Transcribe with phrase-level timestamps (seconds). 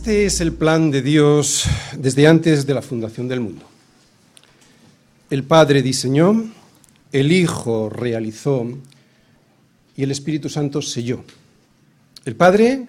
[0.00, 3.66] Este es el plan de Dios desde antes de la fundación del mundo.
[5.28, 6.42] El Padre diseñó,
[7.12, 8.66] el Hijo realizó
[9.94, 11.22] y el Espíritu Santo selló.
[12.24, 12.86] El Padre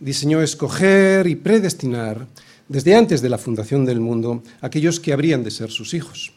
[0.00, 2.26] diseñó escoger y predestinar
[2.66, 6.32] desde antes de la fundación del mundo aquellos que habrían de ser sus hijos.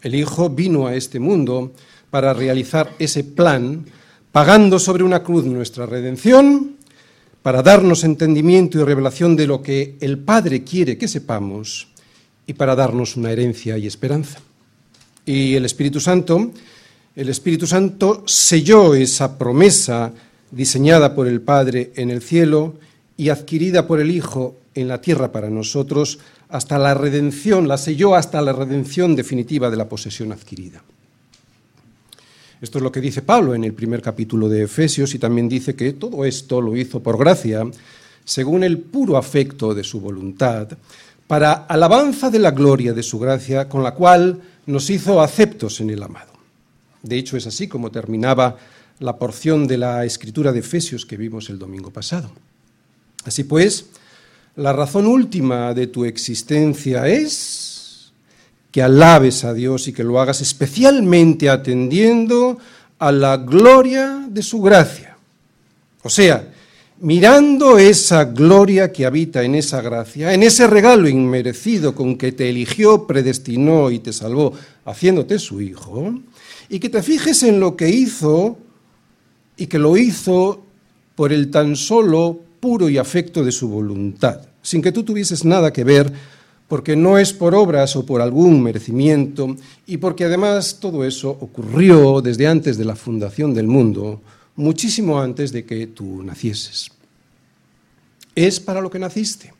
[0.00, 1.72] El Hijo vino a este mundo
[2.08, 3.84] para realizar ese plan,
[4.30, 6.76] pagando sobre una cruz nuestra redención,
[7.42, 11.88] para darnos entendimiento y revelación de lo que el Padre quiere que sepamos
[12.46, 14.40] y para darnos una herencia y esperanza.
[15.24, 16.50] Y el Espíritu Santo,
[17.16, 20.12] el Espíritu Santo selló esa promesa
[20.50, 22.74] diseñada por el Padre en el cielo
[23.16, 26.18] y adquirida por el Hijo en la tierra para nosotros
[26.48, 30.82] hasta la redención, la selló hasta la redención definitiva de la posesión adquirida.
[32.60, 35.74] Esto es lo que dice Pablo en el primer capítulo de Efesios y también dice
[35.74, 37.64] que todo esto lo hizo por gracia,
[38.22, 40.68] según el puro afecto de su voluntad,
[41.26, 45.88] para alabanza de la gloria de su gracia, con la cual nos hizo aceptos en
[45.88, 46.32] el amado.
[47.02, 48.58] De hecho, es así como terminaba
[48.98, 52.30] la porción de la escritura de Efesios que vimos el domingo pasado.
[53.24, 53.86] Así pues,
[54.56, 57.69] la razón última de tu existencia es
[58.70, 62.58] que alabes a Dios y que lo hagas especialmente atendiendo
[62.98, 65.16] a la gloria de su gracia.
[66.02, 66.52] O sea,
[67.00, 72.48] mirando esa gloria que habita en esa gracia, en ese regalo inmerecido con que te
[72.48, 74.52] eligió, predestinó y te salvó,
[74.84, 76.14] haciéndote su hijo,
[76.68, 78.58] y que te fijes en lo que hizo
[79.56, 80.62] y que lo hizo
[81.14, 85.72] por el tan solo puro y afecto de su voluntad, sin que tú tuvieses nada
[85.72, 86.12] que ver,
[86.70, 89.56] porque no es por obras o por algún merecimiento,
[89.88, 94.20] y porque además todo eso ocurrió desde antes de la fundación del mundo,
[94.54, 96.92] muchísimo antes de que tú nacieses.
[98.36, 99.52] Es para lo que naciste,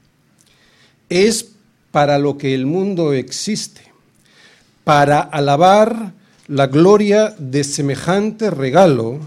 [1.08, 1.50] es
[1.90, 3.82] para lo que el mundo existe,
[4.84, 6.12] para alabar
[6.46, 9.18] la gloria de semejante regalo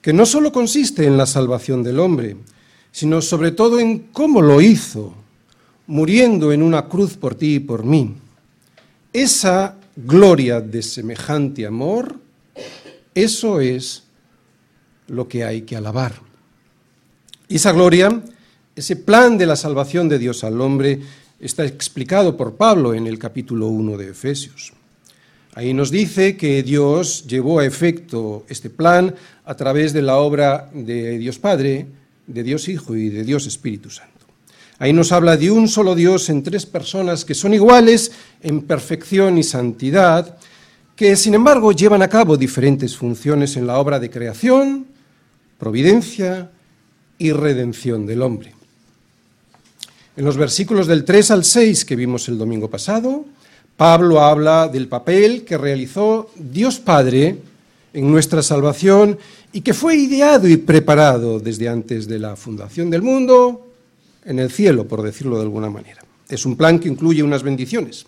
[0.00, 2.36] que no solo consiste en la salvación del hombre,
[2.92, 5.25] sino sobre todo en cómo lo hizo,
[5.86, 8.14] muriendo en una cruz por ti y por mí.
[9.12, 12.16] Esa gloria de semejante amor,
[13.14, 14.04] eso es
[15.08, 16.14] lo que hay que alabar.
[17.48, 18.22] Esa gloria,
[18.74, 21.00] ese plan de la salvación de Dios al hombre,
[21.40, 24.72] está explicado por Pablo en el capítulo 1 de Efesios.
[25.54, 29.14] Ahí nos dice que Dios llevó a efecto este plan
[29.44, 31.86] a través de la obra de Dios Padre,
[32.26, 34.15] de Dios Hijo y de Dios Espíritu Santo.
[34.78, 39.38] Ahí nos habla de un solo Dios en tres personas que son iguales en perfección
[39.38, 40.36] y santidad,
[40.94, 44.86] que sin embargo llevan a cabo diferentes funciones en la obra de creación,
[45.58, 46.50] providencia
[47.18, 48.52] y redención del hombre.
[50.16, 53.24] En los versículos del 3 al 6 que vimos el domingo pasado,
[53.78, 57.38] Pablo habla del papel que realizó Dios Padre
[57.94, 59.18] en nuestra salvación
[59.52, 63.65] y que fue ideado y preparado desde antes de la fundación del mundo
[64.26, 66.04] en el cielo, por decirlo de alguna manera.
[66.28, 68.04] Es un plan que incluye unas bendiciones.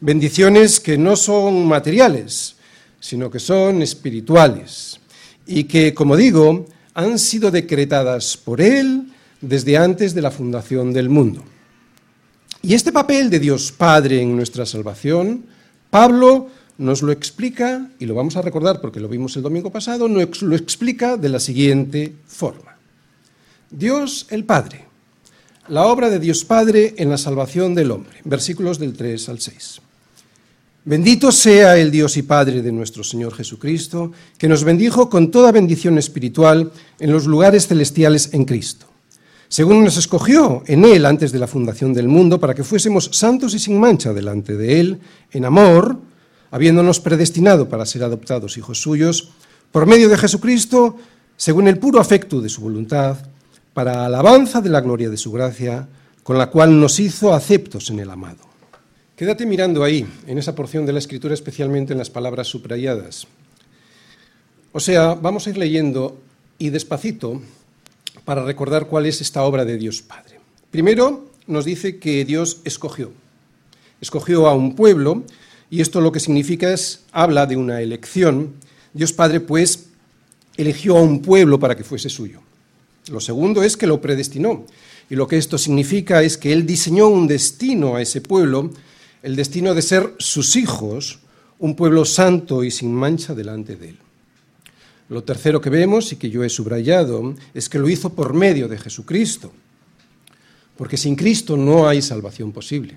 [0.00, 2.56] Bendiciones que no son materiales,
[3.00, 5.00] sino que son espirituales
[5.46, 11.08] y que, como digo, han sido decretadas por Él desde antes de la fundación del
[11.08, 11.44] mundo.
[12.60, 15.44] Y este papel de Dios Padre en nuestra salvación,
[15.90, 20.08] Pablo nos lo explica, y lo vamos a recordar porque lo vimos el domingo pasado,
[20.08, 22.76] nos lo explica de la siguiente forma.
[23.70, 24.87] Dios el Padre,
[25.68, 29.80] la obra de Dios Padre en la salvación del hombre, versículos del 3 al 6.
[30.84, 35.52] Bendito sea el Dios y Padre de nuestro Señor Jesucristo, que nos bendijo con toda
[35.52, 38.88] bendición espiritual en los lugares celestiales en Cristo
[39.48, 43.54] según nos escogió en Él antes de la fundación del mundo, para que fuésemos santos
[43.54, 45.00] y sin mancha delante de Él,
[45.32, 45.98] en amor,
[46.50, 49.30] habiéndonos predestinado para ser adoptados hijos suyos,
[49.72, 50.96] por medio de Jesucristo,
[51.36, 53.16] según el puro afecto de su voluntad,
[53.78, 55.86] para alabanza de la gloria de su gracia,
[56.24, 58.40] con la cual nos hizo aceptos en el amado.
[59.14, 63.28] Quédate mirando ahí, en esa porción de la Escritura, especialmente en las palabras subrayadas.
[64.72, 66.20] O sea, vamos a ir leyendo
[66.58, 67.40] y despacito
[68.24, 70.40] para recordar cuál es esta obra de Dios Padre.
[70.72, 73.12] Primero nos dice que Dios escogió.
[74.00, 75.22] Escogió a un pueblo
[75.70, 78.54] y esto lo que significa es, habla de una elección.
[78.92, 79.86] Dios Padre pues
[80.56, 82.40] eligió a un pueblo para que fuese suyo.
[83.10, 84.64] Lo segundo es que lo predestinó.
[85.10, 88.70] Y lo que esto significa es que Él diseñó un destino a ese pueblo,
[89.22, 91.20] el destino de ser sus hijos,
[91.58, 93.98] un pueblo santo y sin mancha delante de Él.
[95.08, 98.68] Lo tercero que vemos y que yo he subrayado es que lo hizo por medio
[98.68, 99.52] de Jesucristo.
[100.76, 102.96] porque sin Cristo no hay salvación posible.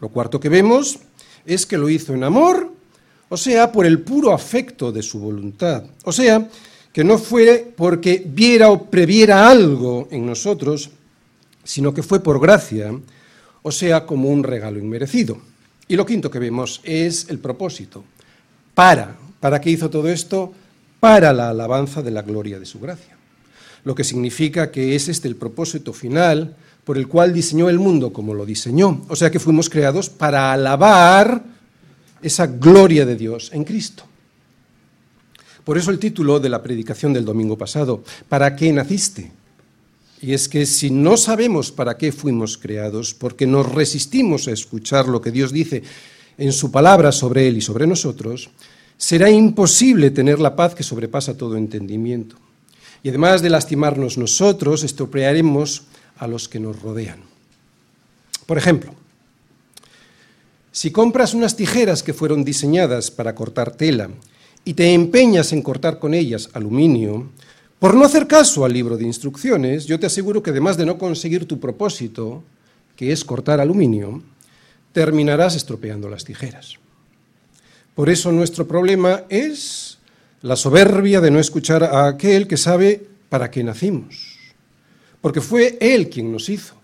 [0.00, 1.00] Lo cuarto que vemos
[1.44, 2.72] es que lo hizo en amor,
[3.28, 6.48] o sea, por el puro afecto de su voluntad, o sea,
[6.92, 10.90] que no fue porque viera o previera algo en nosotros,
[11.62, 12.92] sino que fue por gracia,
[13.62, 15.38] o sea, como un regalo inmerecido.
[15.86, 18.04] Y lo quinto que vemos es el propósito.
[18.74, 20.52] Para, ¿para qué hizo todo esto?
[20.98, 23.16] Para la alabanza de la gloria de su gracia.
[23.84, 28.12] Lo que significa que es este el propósito final por el cual diseñó el mundo
[28.12, 29.04] como lo diseñó.
[29.08, 31.42] O sea que fuimos creados para alabar
[32.22, 34.04] esa gloria de Dios en Cristo.
[35.64, 39.32] Por eso el título de la predicación del domingo pasado, ¿para qué naciste?
[40.22, 45.08] Y es que si no sabemos para qué fuimos creados, porque nos resistimos a escuchar
[45.08, 45.82] lo que Dios dice
[46.36, 48.50] en su palabra sobre Él y sobre nosotros,
[48.98, 52.36] será imposible tener la paz que sobrepasa todo entendimiento.
[53.02, 55.84] Y además de lastimarnos nosotros, estropearemos
[56.18, 57.20] a los que nos rodean.
[58.44, 58.94] Por ejemplo,
[60.70, 64.10] si compras unas tijeras que fueron diseñadas para cortar tela
[64.64, 67.30] y te empeñas en cortar con ellas aluminio,
[67.78, 70.98] por no hacer caso al libro de instrucciones, yo te aseguro que además de no
[70.98, 72.42] conseguir tu propósito,
[72.94, 74.22] que es cortar aluminio,
[74.92, 76.74] terminarás estropeando las tijeras.
[77.94, 79.98] Por eso nuestro problema es
[80.42, 84.36] la soberbia de no escuchar a aquel que sabe para qué nacimos,
[85.20, 86.74] porque fue Él quien nos hizo.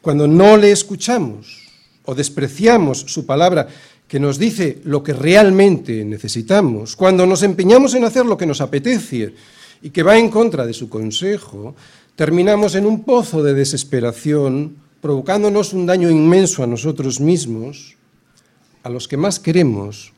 [0.00, 1.66] Cuando no le escuchamos
[2.04, 3.66] o despreciamos su palabra
[4.08, 8.60] que nos dice lo que realmente necesitamos, cuando nos empeñamos en hacer lo que nos
[8.60, 9.34] apetece
[9.82, 11.74] y que va en contra de su consejo,
[12.14, 17.96] terminamos en un pozo de desesperación, provocándonos un daño inmenso a nosotros mismos,
[18.82, 20.12] a los que más queremos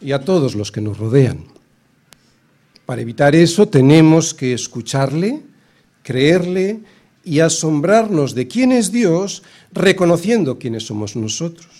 [0.00, 1.44] y a todos los que nos rodean.
[2.86, 5.42] Para evitar eso tenemos que escucharle,
[6.02, 6.80] creerle
[7.24, 9.42] y asombrarnos de quién es Dios,
[9.72, 11.75] reconociendo quiénes somos nosotros.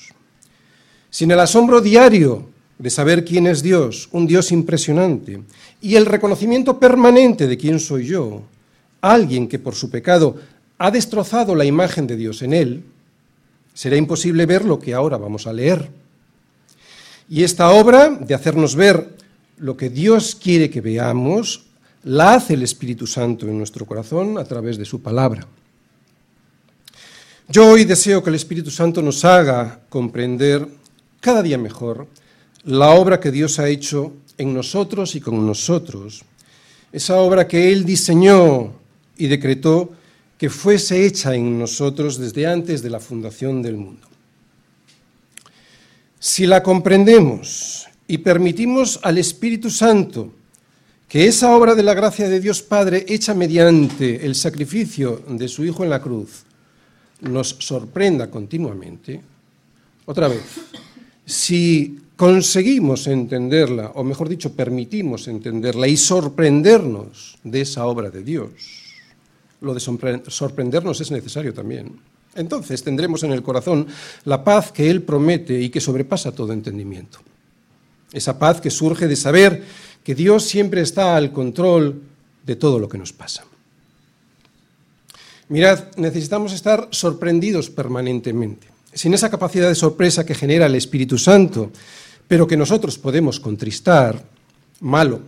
[1.11, 2.49] Sin el asombro diario
[2.79, 5.43] de saber quién es Dios, un Dios impresionante,
[5.81, 8.43] y el reconocimiento permanente de quién soy yo,
[9.01, 10.37] alguien que por su pecado
[10.79, 12.85] ha destrozado la imagen de Dios en él,
[13.73, 15.89] será imposible ver lo que ahora vamos a leer.
[17.29, 19.09] Y esta obra de hacernos ver
[19.59, 21.65] lo que Dios quiere que veamos,
[22.05, 25.47] la hace el Espíritu Santo en nuestro corazón a través de su palabra.
[27.49, 30.67] Yo hoy deseo que el Espíritu Santo nos haga comprender
[31.27, 32.07] cada día mejor
[32.63, 36.23] la obra que Dios ha hecho en nosotros y con nosotros,
[36.93, 38.75] esa obra que Él diseñó
[39.19, 39.91] y decretó
[40.39, 44.07] que fuese hecha en nosotros desde antes de la fundación del mundo.
[46.21, 50.33] Si la comprendemos y permitimos al Espíritu Santo
[51.09, 55.65] que esa obra de la gracia de Dios Padre hecha mediante el sacrificio de su
[55.65, 56.45] Hijo en la cruz
[57.23, 59.21] nos sorprenda continuamente,
[60.05, 60.43] otra vez,
[61.27, 68.51] si conseguimos entenderla, o mejor dicho, permitimos entenderla y sorprendernos de esa obra de Dios,
[69.61, 71.99] lo de sorprendernos es necesario también.
[72.37, 73.87] Entonces tendremos en el corazón
[74.25, 77.19] la paz que Él promete y que sobrepasa todo entendimiento.
[78.13, 79.65] Esa paz que surge de saber
[80.05, 82.03] que Dios siempre está al control
[82.45, 83.45] de todo lo que nos pasa.
[85.49, 88.76] Mirad, necesitamos estar sorprendidos permanentemente.
[88.97, 91.71] Sin esa capacidad de sorpresa que genera el Espíritu Santo,
[92.27, 94.25] pero que nosotros podemos contristar,
[94.81, 95.21] malo.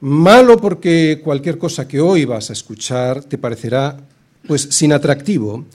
[0.00, 3.96] Malo porque cualquier cosa que hoy vas a escuchar te parecerá
[4.44, 5.66] pues sin atractivo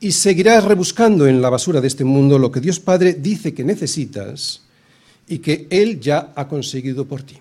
[0.00, 3.64] y seguirás rebuscando en la basura de este mundo lo que Dios Padre dice que
[3.64, 4.62] necesitas
[5.28, 7.36] y que Él ya ha conseguido por ti.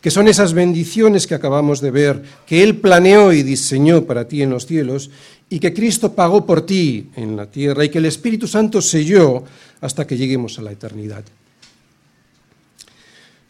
[0.00, 4.42] Que son esas bendiciones que acabamos de ver, que Él planeó y diseñó para ti
[4.42, 5.10] en los cielos
[5.52, 9.44] y que Cristo pagó por ti en la tierra y que el Espíritu Santo selló
[9.82, 11.22] hasta que lleguemos a la eternidad.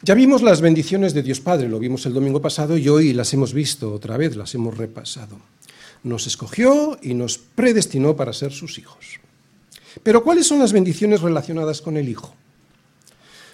[0.02, 3.32] Ya vimos las bendiciones de Dios Padre, lo vimos el domingo pasado y hoy las
[3.34, 5.38] hemos visto otra vez, las hemos repasado.
[6.02, 9.20] Nos escogió y nos predestinó para ser sus hijos.
[10.02, 12.34] Pero ¿cuáles son las bendiciones relacionadas con el Hijo?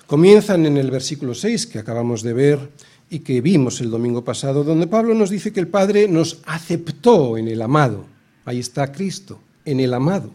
[0.06, 2.70] Comienzan en el versículo 6 que acabamos de ver
[3.10, 7.36] y que vimos el domingo pasado, donde Pablo nos dice que el Padre nos aceptó
[7.36, 8.06] en el amado.
[8.48, 10.30] Ahí está Cristo, en el amado.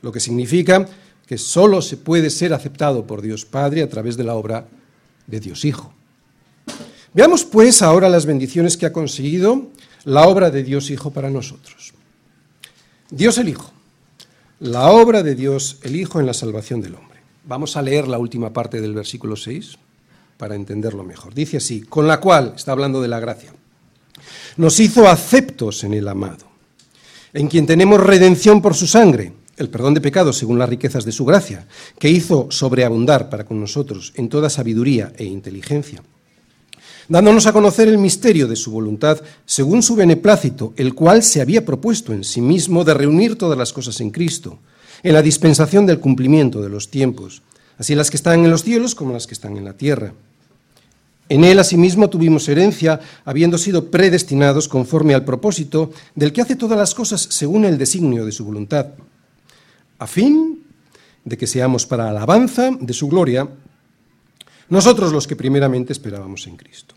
[0.00, 0.88] Lo que significa
[1.26, 4.66] que solo se puede ser aceptado por Dios Padre a través de la obra
[5.26, 5.92] de Dios Hijo.
[7.12, 9.66] Veamos pues ahora las bendiciones que ha conseguido
[10.04, 11.92] la obra de Dios Hijo para nosotros.
[13.10, 13.70] Dios el Hijo,
[14.58, 17.20] la obra de Dios el Hijo en la salvación del hombre.
[17.44, 19.76] Vamos a leer la última parte del versículo 6
[20.38, 21.34] para entenderlo mejor.
[21.34, 23.52] Dice así, con la cual, está hablando de la gracia,
[24.56, 26.47] nos hizo aceptos en el amado
[27.38, 31.12] en quien tenemos redención por su sangre, el perdón de pecados según las riquezas de
[31.12, 36.02] su gracia, que hizo sobreabundar para con nosotros en toda sabiduría e inteligencia,
[37.08, 41.64] dándonos a conocer el misterio de su voluntad según su beneplácito, el cual se había
[41.64, 44.58] propuesto en sí mismo de reunir todas las cosas en Cristo,
[45.04, 47.42] en la dispensación del cumplimiento de los tiempos,
[47.78, 50.12] así las que están en los cielos como las que están en la tierra.
[51.28, 56.78] En él asimismo tuvimos herencia, habiendo sido predestinados conforme al propósito del que hace todas
[56.78, 58.86] las cosas según el designio de su voluntad,
[59.98, 60.64] a fin
[61.24, 63.46] de que seamos para alabanza de su gloria,
[64.70, 66.94] nosotros los que primeramente esperábamos en Cristo.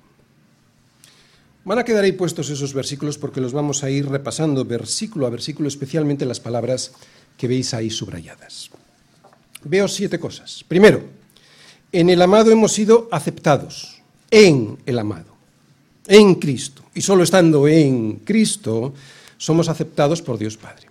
[1.64, 5.30] Van a quedar ahí puestos esos versículos porque los vamos a ir repasando versículo a
[5.30, 6.94] versículo, especialmente las palabras
[7.38, 8.72] que veis ahí subrayadas.
[9.64, 10.64] Veo siete cosas.
[10.68, 11.04] Primero,
[11.92, 13.91] en el amado hemos sido aceptados
[14.32, 15.36] en el amado,
[16.08, 16.84] en Cristo.
[16.96, 18.94] Y solo estando en Cristo
[19.38, 20.88] somos aceptados por Dios Padre.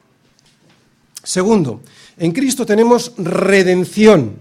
[1.22, 1.80] Segundo,
[2.18, 4.36] en Cristo tenemos redención,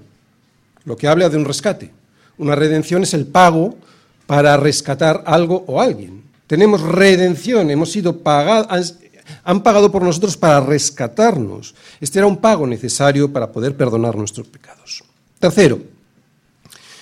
[0.85, 1.91] lo que habla de un rescate.
[2.37, 3.77] Una redención es el pago
[4.25, 6.23] para rescatar algo o alguien.
[6.47, 8.95] Tenemos redención, hemos sido pagados,
[9.43, 11.75] han pagado por nosotros para rescatarnos.
[11.99, 15.03] Este era un pago necesario para poder perdonar nuestros pecados.
[15.39, 15.79] Tercero,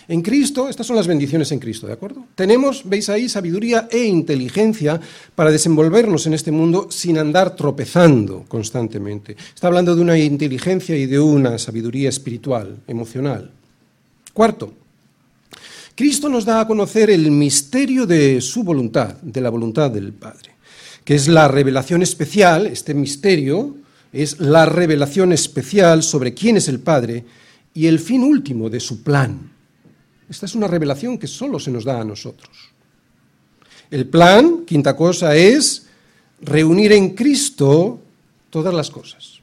[0.10, 2.26] en Cristo, estas son las bendiciones en Cristo, ¿de acuerdo?
[2.34, 5.00] Tenemos, veis ahí, sabiduría e inteligencia
[5.36, 9.36] para desenvolvernos en este mundo sin andar tropezando constantemente.
[9.54, 13.52] Está hablando de una inteligencia y de una sabiduría espiritual, emocional.
[14.32, 14.74] Cuarto,
[15.94, 20.52] Cristo nos da a conocer el misterio de su voluntad, de la voluntad del Padre,
[21.04, 23.76] que es la revelación especial, este misterio
[24.14, 27.26] es la revelación especial sobre quién es el Padre
[27.74, 29.57] y el fin último de su plan.
[30.30, 32.50] Esta es una revelación que solo se nos da a nosotros.
[33.90, 35.88] El plan, quinta cosa, es
[36.42, 38.00] reunir en Cristo
[38.50, 39.38] todas las cosas.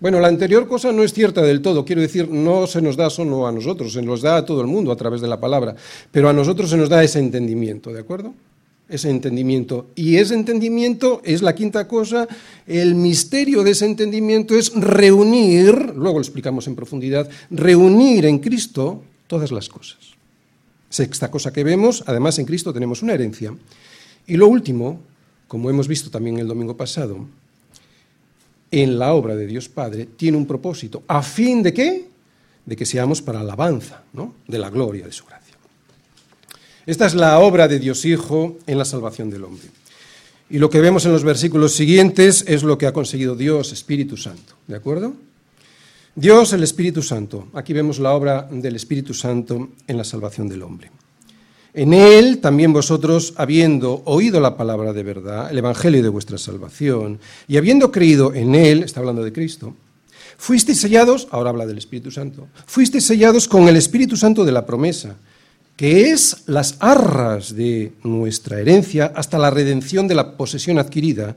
[0.00, 3.10] Bueno, la anterior cosa no es cierta del todo, quiero decir, no se nos da
[3.10, 5.74] solo a nosotros, se nos da a todo el mundo a través de la palabra,
[6.12, 8.32] pero a nosotros se nos da ese entendimiento, ¿de acuerdo?
[8.88, 9.88] Ese entendimiento.
[9.96, 12.28] Y ese entendimiento es la quinta cosa,
[12.64, 19.02] el misterio de ese entendimiento es reunir, luego lo explicamos en profundidad, reunir en Cristo
[19.26, 20.17] todas las cosas.
[20.90, 23.54] Sexta cosa que vemos, además en Cristo tenemos una herencia.
[24.26, 25.00] Y lo último,
[25.46, 27.26] como hemos visto también el domingo pasado,
[28.70, 31.02] en la obra de Dios Padre tiene un propósito.
[31.08, 32.08] ¿A fin de qué?
[32.66, 34.34] De que seamos para alabanza ¿no?
[34.46, 35.54] de la gloria de su gracia.
[36.86, 39.68] Esta es la obra de Dios Hijo en la salvación del hombre.
[40.50, 44.16] Y lo que vemos en los versículos siguientes es lo que ha conseguido Dios, Espíritu
[44.16, 44.54] Santo.
[44.66, 45.14] ¿De acuerdo?
[46.18, 47.46] Dios, el Espíritu Santo.
[47.54, 50.90] Aquí vemos la obra del Espíritu Santo en la salvación del hombre.
[51.72, 57.20] En él también vosotros, habiendo oído la palabra de verdad, el Evangelio de vuestra salvación,
[57.46, 59.76] y habiendo creído en él, está hablando de Cristo,
[60.36, 64.66] fuisteis sellados, ahora habla del Espíritu Santo, fuisteis sellados con el Espíritu Santo de la
[64.66, 65.14] promesa,
[65.76, 71.36] que es las arras de nuestra herencia hasta la redención de la posesión adquirida,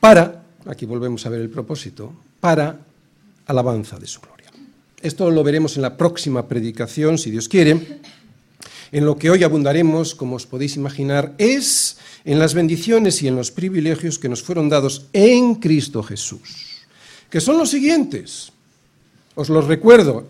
[0.00, 2.89] para, aquí volvemos a ver el propósito, para
[3.46, 4.50] alabanza de su gloria.
[5.02, 8.00] Esto lo veremos en la próxima predicación, si Dios quiere.
[8.92, 13.36] En lo que hoy abundaremos, como os podéis imaginar, es en las bendiciones y en
[13.36, 16.84] los privilegios que nos fueron dados en Cristo Jesús,
[17.30, 18.52] que son los siguientes.
[19.36, 20.26] Os los recuerdo,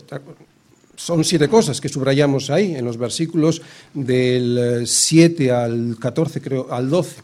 [0.95, 3.61] son siete cosas que subrayamos ahí en los versículos
[3.93, 7.21] del 7 al 14, creo, al 12.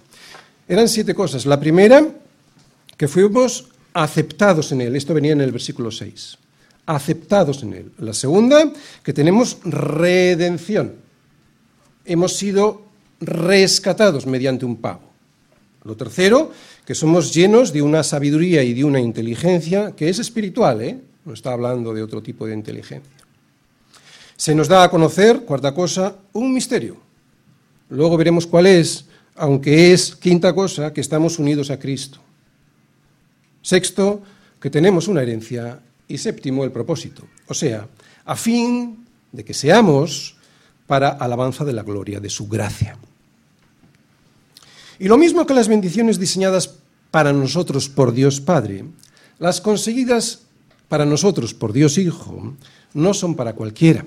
[0.67, 1.45] Eran siete cosas.
[1.45, 2.05] La primera,
[2.97, 4.95] que fuimos aceptados en Él.
[4.95, 6.37] Esto venía en el versículo 6.
[6.85, 7.91] Aceptados en Él.
[7.99, 8.71] La segunda,
[9.03, 10.95] que tenemos redención.
[12.05, 12.83] Hemos sido
[13.19, 15.07] rescatados mediante un pago.
[15.83, 16.51] Lo tercero,
[16.85, 20.99] que somos llenos de una sabiduría y de una inteligencia que es espiritual, ¿eh?
[21.25, 23.11] no está hablando de otro tipo de inteligencia.
[24.35, 26.97] Se nos da a conocer, cuarta cosa, un misterio.
[27.89, 32.19] Luego veremos cuál es, aunque es quinta cosa, que estamos unidos a Cristo.
[33.67, 34.23] Sexto,
[34.61, 35.81] que tenemos una herencia.
[36.07, 37.27] Y séptimo, el propósito.
[37.49, 37.85] O sea,
[38.23, 40.37] a fin de que seamos
[40.87, 42.95] para alabanza de la gloria de su gracia.
[44.99, 46.79] Y lo mismo que las bendiciones diseñadas
[47.11, 48.85] para nosotros por Dios Padre,
[49.37, 50.43] las conseguidas
[50.87, 52.55] para nosotros por Dios Hijo,
[52.93, 54.05] no son para cualquiera,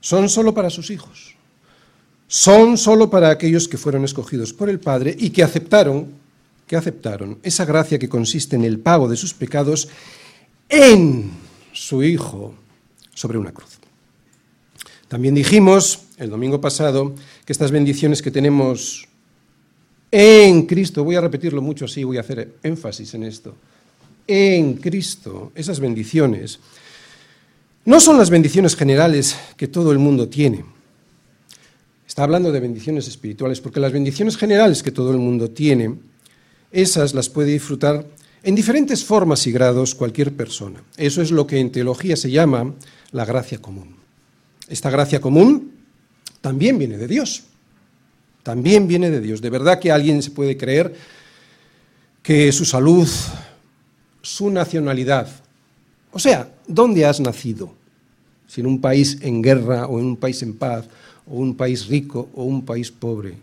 [0.00, 1.36] son solo para sus hijos,
[2.28, 6.19] son solo para aquellos que fueron escogidos por el Padre y que aceptaron
[6.70, 9.88] que aceptaron esa gracia que consiste en el pago de sus pecados
[10.68, 11.28] en
[11.72, 12.54] su Hijo
[13.12, 13.80] sobre una cruz.
[15.08, 19.08] También dijimos el domingo pasado que estas bendiciones que tenemos
[20.12, 23.56] En Cristo, voy a repetirlo mucho así, voy a hacer énfasis en esto.
[24.28, 26.60] En Cristo, esas bendiciones,
[27.84, 30.64] no son las bendiciones generales que todo el mundo tiene.
[32.06, 36.09] Está hablando de bendiciones espirituales, porque las bendiciones generales que todo el mundo tiene,
[36.72, 38.06] esas las puede disfrutar
[38.42, 40.82] en diferentes formas y grados cualquier persona.
[40.96, 42.74] Eso es lo que en teología se llama
[43.12, 43.96] la gracia común.
[44.68, 45.72] Esta gracia común
[46.40, 47.44] también viene de Dios.
[48.42, 49.40] También viene de Dios.
[49.40, 50.94] De verdad que alguien se puede creer
[52.22, 53.08] que su salud,
[54.22, 55.28] su nacionalidad,
[56.12, 57.74] o sea, ¿dónde has nacido?
[58.46, 60.86] Si en un país en guerra o en un país en paz,
[61.30, 63.34] o un país rico o un país pobre.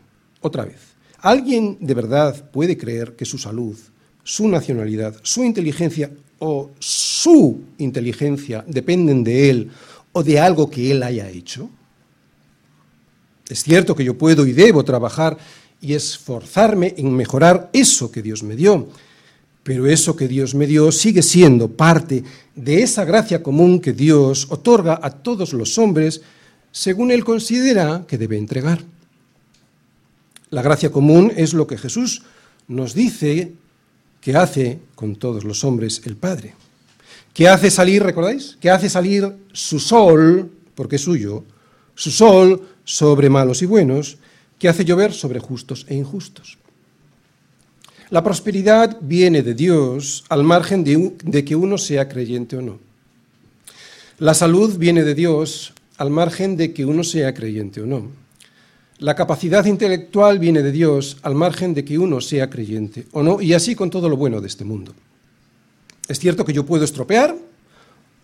[0.42, 0.87] Otra vez,
[1.22, 3.78] ¿alguien de verdad puede creer que su salud,
[4.24, 9.72] su nacionalidad, su inteligencia o su inteligencia dependen de él
[10.12, 11.70] o de algo que él haya hecho?
[13.50, 15.38] Es cierto que yo puedo y debo trabajar
[15.80, 18.90] y esforzarme en mejorar eso que Dios me dio,
[19.64, 22.24] pero eso que Dios me dio sigue siendo parte
[22.56, 26.22] de esa gracia común que Dios otorga a todos los hombres
[26.72, 28.84] según Él considera que debe entregar.
[30.50, 32.24] La gracia común es lo que Jesús
[32.68, 33.54] nos dice
[34.22, 36.54] que hace con todos los hombres el Padre.
[37.34, 38.58] Que hace salir, ¿recordáis?
[38.60, 41.44] Que hace salir su sol, porque es suyo,
[41.96, 44.18] su sol sobre malos y buenos,
[44.58, 46.58] que hace llover sobre justos e injustos.
[48.10, 52.80] La prosperidad viene de Dios al margen de, de, que uno sea creyente o no.
[54.18, 58.08] La salud viene de Dios al margen de que uno sea creyente o no.
[59.00, 63.40] La capacidad intelectual viene de Dios al margen de que uno sea creyente o no,
[63.40, 64.94] y así con todo lo bueno de este mundo.
[66.08, 67.36] Es cierto que yo puedo estropear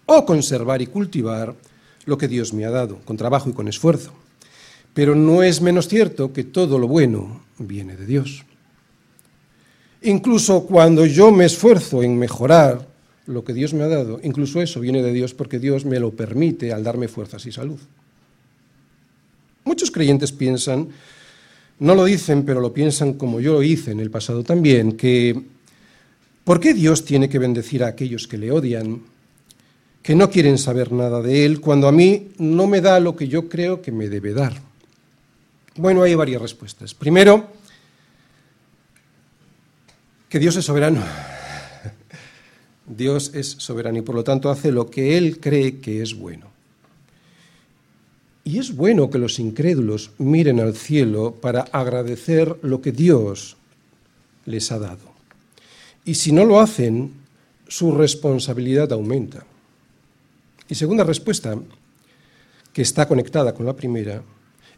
[0.07, 1.53] o conservar y cultivar
[2.05, 4.13] lo que Dios me ha dado, con trabajo y con esfuerzo.
[4.95, 8.43] Pero no es menos cierto que todo lo bueno viene de Dios.
[10.01, 12.87] Incluso cuando yo me esfuerzo en mejorar
[13.27, 16.11] lo que Dios me ha dado, incluso eso viene de Dios porque Dios me lo
[16.11, 17.79] permite al darme fuerzas y salud.
[19.65, 20.89] Muchos creyentes piensan,
[21.79, 25.41] no lo dicen, pero lo piensan como yo lo hice en el pasado también, que
[26.43, 29.01] ¿por qué Dios tiene que bendecir a aquellos que le odian,
[30.01, 33.27] que no quieren saber nada de Él, cuando a mí no me da lo que
[33.27, 34.53] yo creo que me debe dar?
[35.75, 36.93] Bueno, hay varias respuestas.
[36.93, 37.47] Primero,
[40.29, 41.03] que Dios es soberano
[42.85, 46.52] Dios es soberano y por lo tanto hace lo que Él cree que es bueno.
[48.43, 53.55] Y es bueno que los incrédulos miren al cielo para agradecer lo que Dios
[54.45, 55.13] les ha dado.
[56.03, 57.13] Y si no lo hacen,
[57.67, 59.45] su responsabilidad aumenta.
[60.67, 61.57] Y segunda respuesta,
[62.73, 64.23] que está conectada con la primera,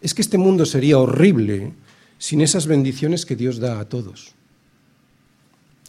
[0.01, 1.73] es que este mundo sería horrible
[2.19, 4.33] sin esas bendiciones que Dios da a todos.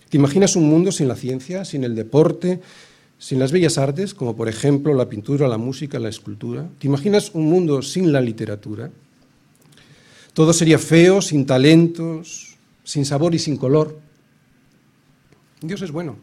[0.08, 2.60] ¿Te imaginas un mundo sin la ciencia, sin el deporte,
[3.18, 6.68] sin las bellas artes, como por ejemplo la pintura, la música, la escultura?
[6.78, 8.90] ¿Te imaginas un mundo sin la literatura?
[10.32, 13.98] Todo sería feo, sin talentos, sin sabor y sin color.
[15.60, 16.16] Dios es bueno.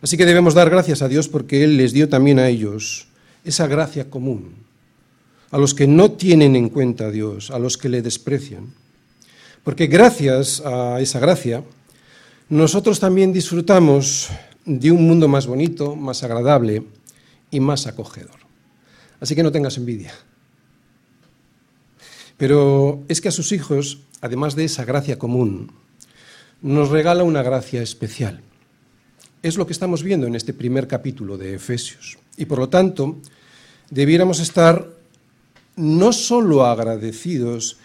[0.00, 3.08] Así que debemos dar gracias a Dios porque Él les dio también a ellos
[3.44, 4.54] esa gracia común,
[5.50, 8.72] a los que no tienen en cuenta a Dios, a los que le desprecian.
[9.64, 11.64] Porque gracias a esa gracia,
[12.48, 14.28] nosotros también disfrutamos
[14.66, 16.82] de un mundo más bonito, más agradable
[17.50, 18.40] y más acogedor.
[19.20, 20.12] Así que no tengas envidia.
[22.36, 25.72] Pero es que a sus hijos, además de esa gracia común,
[26.60, 28.42] nos regala una gracia especial.
[29.42, 32.18] Es lo que estamos viendo en este primer capítulo de Efesios.
[32.36, 33.16] Y por lo tanto,
[33.90, 34.86] debiéramos estar
[35.76, 37.78] no solo agradecidos,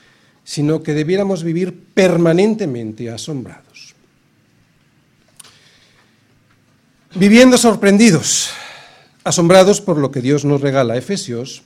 [0.43, 3.70] sino que debiéramos vivir permanentemente asombrados.
[7.13, 8.51] Viviendo sorprendidos,
[9.25, 10.95] asombrados por lo que Dios nos regala.
[10.95, 11.61] Efesios,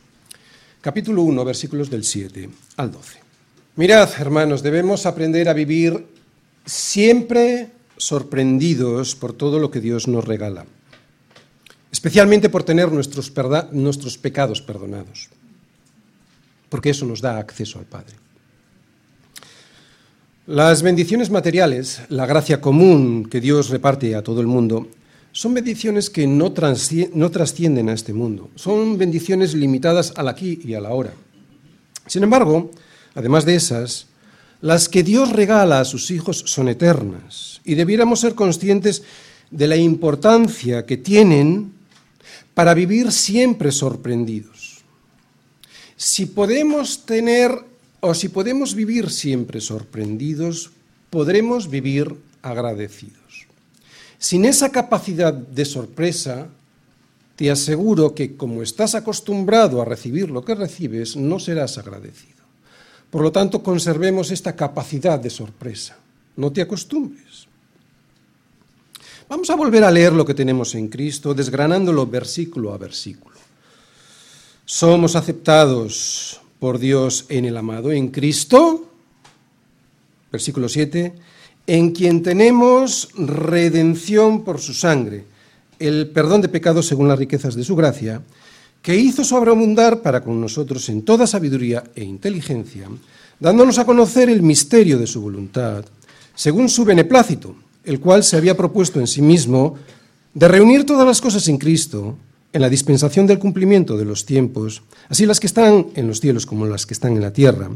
[0.81, 3.19] capítulo 1, versículos del 7 al 12.
[3.75, 6.03] Mirad, hermanos, debemos aprender a vivir
[6.65, 10.65] siempre sorprendidos por todo lo que Dios nos regala,
[11.91, 13.31] especialmente por tener nuestros,
[13.71, 15.29] nuestros pecados perdonados,
[16.69, 18.15] porque eso nos da acceso al Padre.
[20.47, 24.89] Las bendiciones materiales, la gracia común que Dios reparte a todo el mundo,
[25.35, 30.79] son bendiciones que no, trascienden a este mundo, son bendiciones limitadas al aquí y a
[30.79, 31.13] la ahora.
[32.07, 32.71] Sin embargo,
[33.15, 34.07] además de esas,
[34.61, 39.03] las que Dios regala a sus hijos son eternas y debiéramos ser conscientes
[39.51, 41.73] de la importancia que tienen
[42.53, 44.85] para vivir siempre sorprendidos.
[45.97, 47.51] Si podemos tener
[47.99, 50.71] o si podemos vivir siempre sorprendidos,
[51.09, 53.24] podremos vivir agradecidos.
[54.25, 56.47] Sin esa capacidad de sorpresa,
[57.35, 62.41] te aseguro que como estás acostumbrado a recibir lo que recibes, no serás agradecido.
[63.11, 65.99] Por lo tanto, conservemos esta capacidad de sorpresa.
[66.37, 67.45] No te acostumbres.
[69.29, 73.37] Vamos a volver a leer lo que tenemos en Cristo, desgranándolo versículo a versículo.
[74.65, 78.89] Somos aceptados por Dios en el amado, en Cristo,
[80.31, 81.13] versículo 7,
[81.67, 85.25] en quien tenemos redención por su sangre,
[85.79, 88.21] el perdón de pecados según las riquezas de su gracia,
[88.81, 92.87] que hizo sobreabundar para con nosotros en toda sabiduría e inteligencia,
[93.39, 95.83] dándonos a conocer el misterio de su voluntad,
[96.35, 99.75] según su beneplácito, el cual se había propuesto en sí mismo
[100.33, 102.15] de reunir todas las cosas en Cristo,
[102.53, 106.45] en la dispensación del cumplimiento de los tiempos, así las que están en los cielos
[106.45, 107.69] como las que están en la tierra.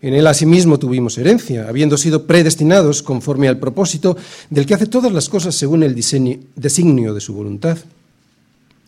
[0.00, 4.16] En él asimismo tuvimos herencia, habiendo sido predestinados conforme al propósito
[4.48, 7.78] del que hace todas las cosas según el designio de su voluntad,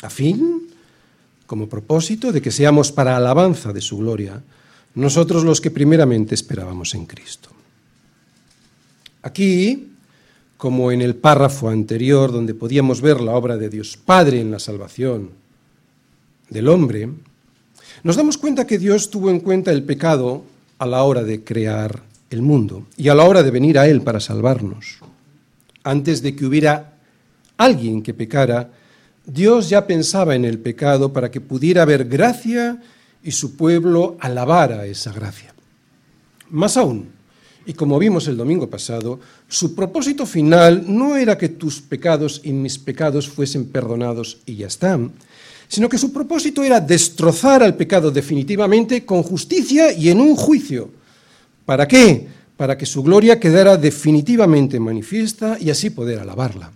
[0.02, 0.68] a fin,
[1.46, 4.40] como propósito, de que seamos para alabanza de su gloria,
[4.94, 7.50] nosotros los que primeramente esperábamos en Cristo.
[9.22, 9.90] Aquí
[10.60, 14.58] como en el párrafo anterior, donde podíamos ver la obra de Dios Padre en la
[14.58, 15.30] salvación
[16.50, 17.08] del hombre,
[18.02, 20.44] nos damos cuenta que Dios tuvo en cuenta el pecado
[20.80, 24.00] a la hora de crear el mundo y a la hora de venir a Él
[24.00, 24.98] para salvarnos.
[25.84, 26.94] Antes de que hubiera
[27.58, 28.70] alguien que pecara,
[29.26, 32.80] Dios ya pensaba en el pecado para que pudiera haber gracia
[33.22, 35.52] y su pueblo alabara esa gracia.
[36.48, 37.10] Más aún,
[37.66, 42.52] y como vimos el domingo pasado, su propósito final no era que tus pecados y
[42.52, 45.12] mis pecados fuesen perdonados y ya están,
[45.70, 50.90] sino que su propósito era destrozar al pecado definitivamente con justicia y en un juicio.
[51.64, 52.26] ¿Para qué?
[52.56, 56.72] Para que su gloria quedara definitivamente manifiesta y así poder alabarla.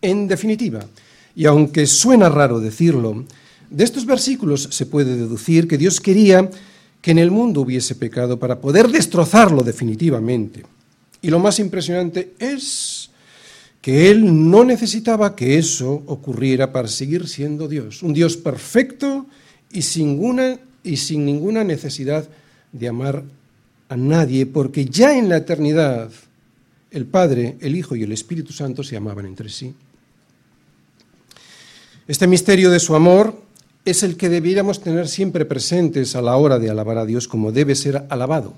[0.00, 0.86] En definitiva,
[1.34, 3.24] y aunque suena raro decirlo,
[3.68, 6.48] de estos versículos se puede deducir que Dios quería
[7.00, 10.62] que en el mundo hubiese pecado para poder destrozarlo definitivamente.
[11.20, 13.01] Y lo más impresionante es
[13.82, 19.26] que Él no necesitaba que eso ocurriera para seguir siendo Dios, un Dios perfecto
[19.72, 22.26] y sin, ninguna, y sin ninguna necesidad
[22.70, 23.24] de amar
[23.88, 26.10] a nadie, porque ya en la eternidad
[26.92, 29.74] el Padre, el Hijo y el Espíritu Santo se amaban entre sí.
[32.06, 33.42] Este misterio de su amor
[33.84, 37.50] es el que debiéramos tener siempre presentes a la hora de alabar a Dios como
[37.50, 38.54] debe ser alabado,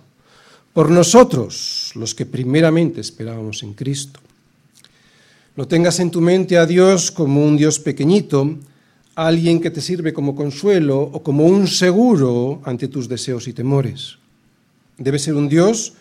[0.74, 4.20] por nosotros, los que primeramente esperábamos en Cristo.
[5.56, 8.58] No tengas en tu mente a Dios como un Dios pequeñito,
[9.14, 14.18] alguien que te sirve como consuelo o como un seguro ante tus deseos y temores.
[14.98, 15.94] Debe ser un Dios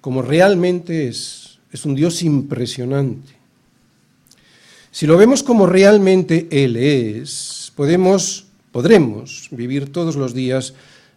[0.00, 3.32] como realmente es, es un Dios impresionante.
[4.90, 10.74] Si lo vemos como realmente Él es, podemos podremos vivir todos los días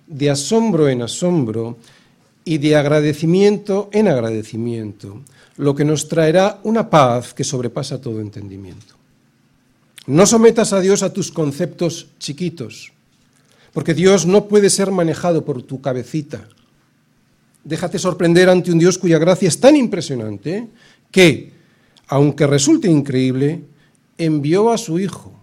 [0.08, 1.78] de asombro en asombro
[2.44, 5.22] y de agradecimiento en agradecimiento,
[5.58, 8.96] lo que nos traerá una paz que sobrepasa todo entendimiento.
[10.08, 12.92] No sometas a Dios a tus conceptos chiquitos,
[13.74, 16.48] porque Dios no puede ser manejado por tu cabecita.
[17.64, 20.68] Déjate sorprender ante un Dios cuya gracia es tan impresionante
[21.10, 21.52] que,
[22.08, 23.64] aunque resulte increíble,
[24.18, 25.34] envió a su Hijo,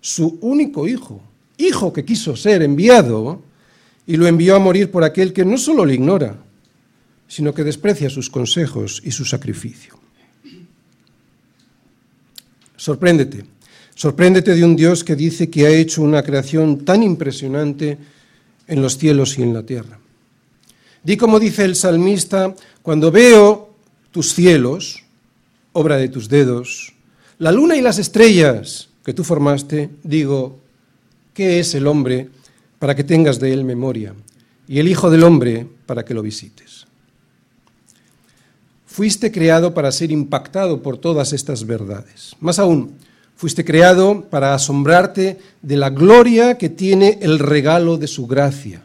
[0.00, 1.22] su único Hijo,
[1.56, 3.40] hijo que quiso ser enviado
[4.06, 6.36] y lo envió a morir por aquel que no solo le ignora,
[7.32, 9.98] sino que desprecia sus consejos y su sacrificio.
[12.76, 13.46] Sorpréndete,
[13.94, 17.96] sorpréndete de un Dios que dice que ha hecho una creación tan impresionante
[18.66, 19.98] en los cielos y en la tierra.
[21.02, 23.76] Di como dice el salmista, cuando veo
[24.10, 25.02] tus cielos,
[25.72, 26.92] obra de tus dedos,
[27.38, 30.60] la luna y las estrellas que tú formaste, digo,
[31.32, 32.28] ¿Qué es el hombre
[32.78, 34.14] para que tengas de él memoria?
[34.68, 36.81] Y el Hijo del Hombre para que lo visites.
[38.92, 42.36] Fuiste creado para ser impactado por todas estas verdades.
[42.40, 42.92] Más aún,
[43.36, 48.82] fuiste creado para asombrarte de la gloria que tiene el regalo de su gracia.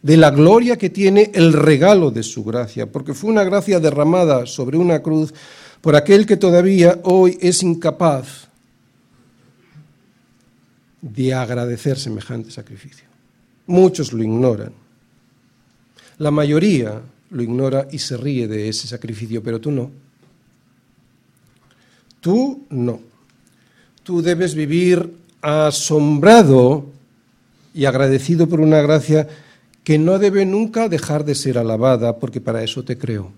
[0.00, 4.46] De la gloria que tiene el regalo de su gracia, porque fue una gracia derramada
[4.46, 5.34] sobre una cruz
[5.82, 8.48] por aquel que todavía hoy es incapaz
[11.02, 13.04] de agradecer semejante sacrificio.
[13.66, 14.72] Muchos lo ignoran.
[16.16, 19.90] La mayoría lo ignora y se ríe de ese sacrificio, pero tú no.
[22.20, 23.00] Tú no.
[24.02, 26.86] Tú debes vivir asombrado
[27.74, 29.28] y agradecido por una gracia
[29.82, 33.32] que no debe nunca dejar de ser alabada, porque para eso te creo.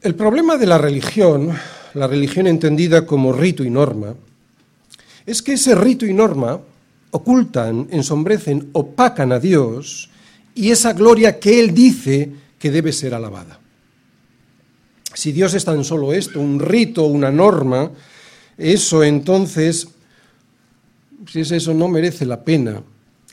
[0.00, 1.50] El problema de la religión,
[1.94, 4.14] la religión entendida como rito y norma,
[5.26, 6.58] es que ese rito y norma
[7.10, 10.10] ocultan, ensombrecen, opacan a Dios
[10.58, 13.60] y esa gloria que Él dice que debe ser alabada.
[15.14, 17.92] Si Dios es tan solo esto, un rito, una norma,
[18.56, 19.86] eso entonces,
[21.28, 22.82] si es eso, no merece la pena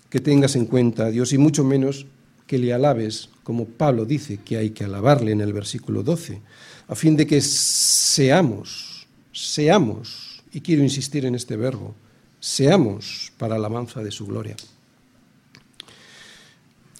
[0.07, 2.05] que tengas en cuenta a Dios y mucho menos
[2.45, 6.39] que le alabes, como Pablo dice que hay que alabarle en el versículo 12,
[6.87, 11.95] a fin de que seamos, seamos, y quiero insistir en este verbo,
[12.39, 14.55] seamos para alabanza de su gloria.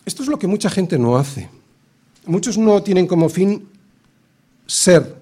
[0.06, 1.50] Esto es lo que mucha gente no hace.
[2.26, 3.68] Muchos no tienen como fin
[4.68, 5.16] ser,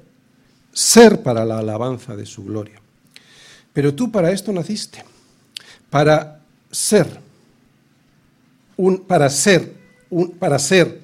[0.72, 2.82] ser para la alabanza de su gloria.
[3.74, 5.04] Pero tú para esto naciste,
[5.90, 7.20] para ser,
[8.78, 9.74] un, para ser,
[10.10, 11.02] un, para ser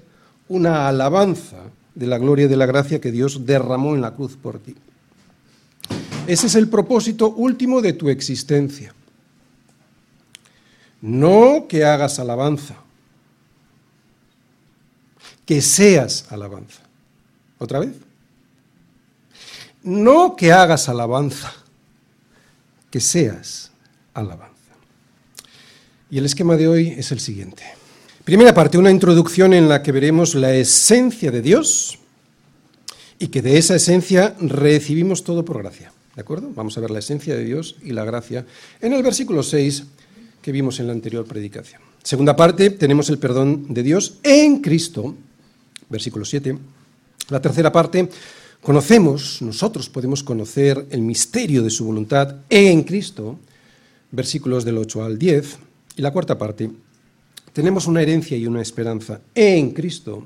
[0.48, 1.58] una alabanza
[1.96, 4.76] de la gloria y de la gracia que Dios derramó en la cruz por ti.
[6.28, 8.94] Ese es el propósito último de tu existencia.
[11.02, 12.76] No que hagas alabanza,
[15.49, 16.83] que seas alabanza.
[17.57, 17.95] ¿Otra vez?
[19.81, 21.51] No que hagas alabanza,
[22.91, 23.71] que seas
[24.13, 24.53] alabanza.
[26.12, 27.63] Y el esquema de hoy es el siguiente.
[28.23, 31.97] Primera parte, una introducción en la que veremos la esencia de Dios
[33.17, 35.91] y que de esa esencia recibimos todo por gracia.
[36.15, 36.51] ¿De acuerdo?
[36.53, 38.45] Vamos a ver la esencia de Dios y la gracia
[38.81, 39.83] en el versículo 6
[40.43, 41.81] que vimos en la anterior predicación.
[42.03, 45.15] Segunda parte, tenemos el perdón de Dios en Cristo,
[45.89, 46.58] versículo 7.
[47.30, 48.10] La tercera parte,
[48.62, 53.38] conocemos, nosotros podemos conocer el misterio de su voluntad en Cristo,
[54.12, 55.58] versículos del 8 al 10.
[55.97, 56.71] Y la cuarta parte,
[57.54, 60.23] tenemos una herencia y una esperanza en Cristo,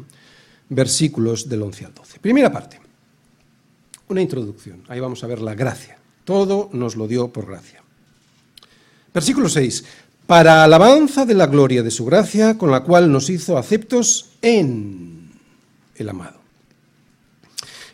[0.69, 2.19] versículos del 11 al 12.
[2.19, 2.79] Primera parte,
[4.09, 4.83] una introducción.
[4.87, 5.97] Ahí vamos a ver la gracia.
[6.23, 7.83] Todo nos lo dio por gracia.
[9.13, 9.83] Versículo 6.
[10.25, 15.22] Para alabanza de la gloria de su gracia, con la cual nos hizo aceptos en
[15.95, 16.39] el amado.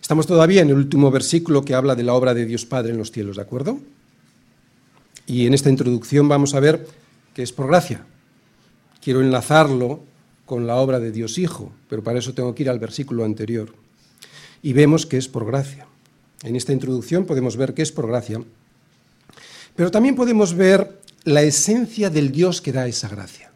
[0.01, 2.97] Estamos todavía en el último versículo que habla de la obra de Dios Padre en
[2.97, 3.79] los cielos, ¿de acuerdo?
[5.27, 6.87] Y en esta introducción vamos a ver
[7.35, 8.05] que es por gracia.
[9.03, 10.01] Quiero enlazarlo
[10.45, 13.71] con la obra de Dios Hijo, pero para eso tengo que ir al versículo anterior.
[14.63, 15.85] Y vemos que es por gracia.
[16.41, 18.41] En esta introducción podemos ver que es por gracia,
[19.75, 23.48] pero también podemos ver la esencia del Dios que da esa gracia.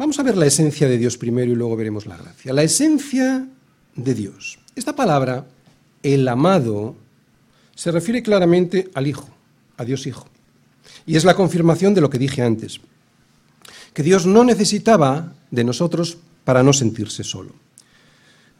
[0.00, 2.54] Vamos a ver la esencia de Dios primero y luego veremos la gracia.
[2.54, 3.46] La esencia
[3.94, 4.58] de Dios.
[4.74, 5.44] Esta palabra,
[6.02, 6.96] el amado,
[7.74, 9.28] se refiere claramente al Hijo,
[9.76, 10.26] a Dios Hijo.
[11.04, 12.80] Y es la confirmación de lo que dije antes,
[13.92, 17.52] que Dios no necesitaba de nosotros para no sentirse solo.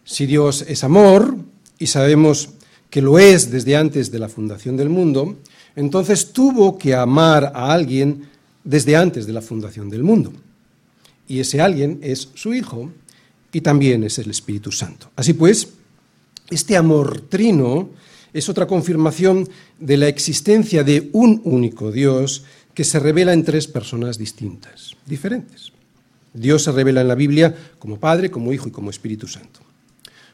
[0.05, 1.37] Si Dios es amor,
[1.79, 2.51] y sabemos
[2.91, 5.39] que lo es desde antes de la fundación del mundo,
[5.75, 8.29] entonces tuvo que amar a alguien
[8.63, 10.35] desde antes de la fundación del mundo.
[11.31, 12.91] Y ese alguien es su Hijo
[13.53, 15.13] y también es el Espíritu Santo.
[15.15, 15.69] Así pues,
[16.51, 17.91] este amor trino
[18.33, 22.43] es otra confirmación de la existencia de un único Dios
[22.75, 25.71] que se revela en tres personas distintas, diferentes.
[26.35, 29.61] Dios se revela en la Biblia como Padre, como Hijo y como Espíritu Santo.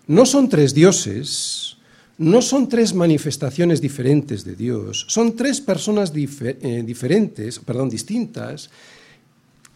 [0.06, 1.76] No son tres dioses,
[2.16, 8.70] no son tres manifestaciones diferentes de Dios, son tres personas eh, diferentes, perdón, distintas,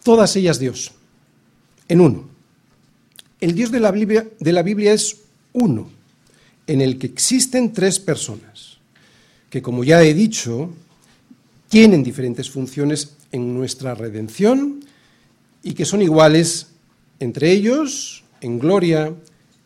[0.03, 0.95] todas ellas Dios,
[1.91, 2.25] en uno.
[3.41, 5.19] El Dios de la, Biblia, de la Biblia es
[5.53, 5.91] uno,
[6.67, 8.79] en el que existen tres personas,
[9.51, 10.71] que como ya he dicho,
[11.69, 14.85] tienen diferentes funciones en nuestra redención
[15.63, 16.69] y que son iguales
[17.19, 19.13] entre ellos en gloria,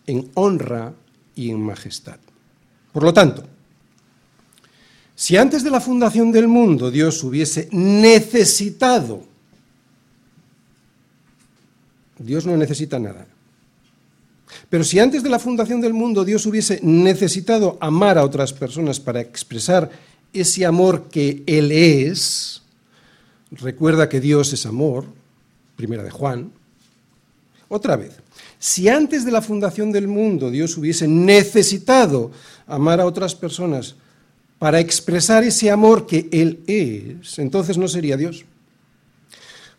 [0.06, 0.94] en honra
[1.36, 2.18] y en majestad.
[2.92, 3.44] Por lo tanto,
[5.14, 9.33] si antes de la fundación del mundo Dios hubiese necesitado,
[12.24, 13.26] Dios no necesita nada,
[14.70, 19.00] pero si antes de la fundación del mundo Dios hubiese necesitado amar a otras personas
[19.00, 19.90] para expresar
[20.32, 22.62] ese amor que Él es,
[23.50, 25.04] recuerda que Dios es amor,
[25.76, 26.50] primera de Juan,
[27.68, 28.12] otra vez,
[28.58, 32.30] si antes de la fundación del mundo Dios hubiese necesitado
[32.66, 33.94] amar a otras personas
[34.58, 38.44] para expresar ese amor que Él es, entonces no sería Dios.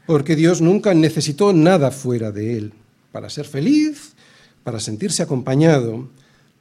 [0.06, 2.74] Porque Dios nunca necesitó nada fuera de Él
[3.12, 4.14] para ser feliz,
[4.64, 6.10] para sentirse acompañado,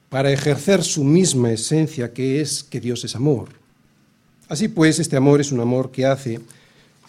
[0.09, 3.49] para ejercer su misma esencia, que es que Dios es amor.
[4.49, 6.41] Así pues, este amor es un amor que hace,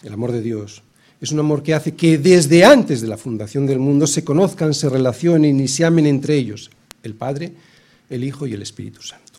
[0.02, 0.82] el amor de Dios,
[1.18, 4.74] Es un amor que hace que desde antes de la fundación del mundo se conozcan,
[4.74, 6.70] se relacionen y se amen entre ellos,
[7.02, 7.52] el Padre,
[8.10, 9.38] el Hijo y el Espíritu Santo.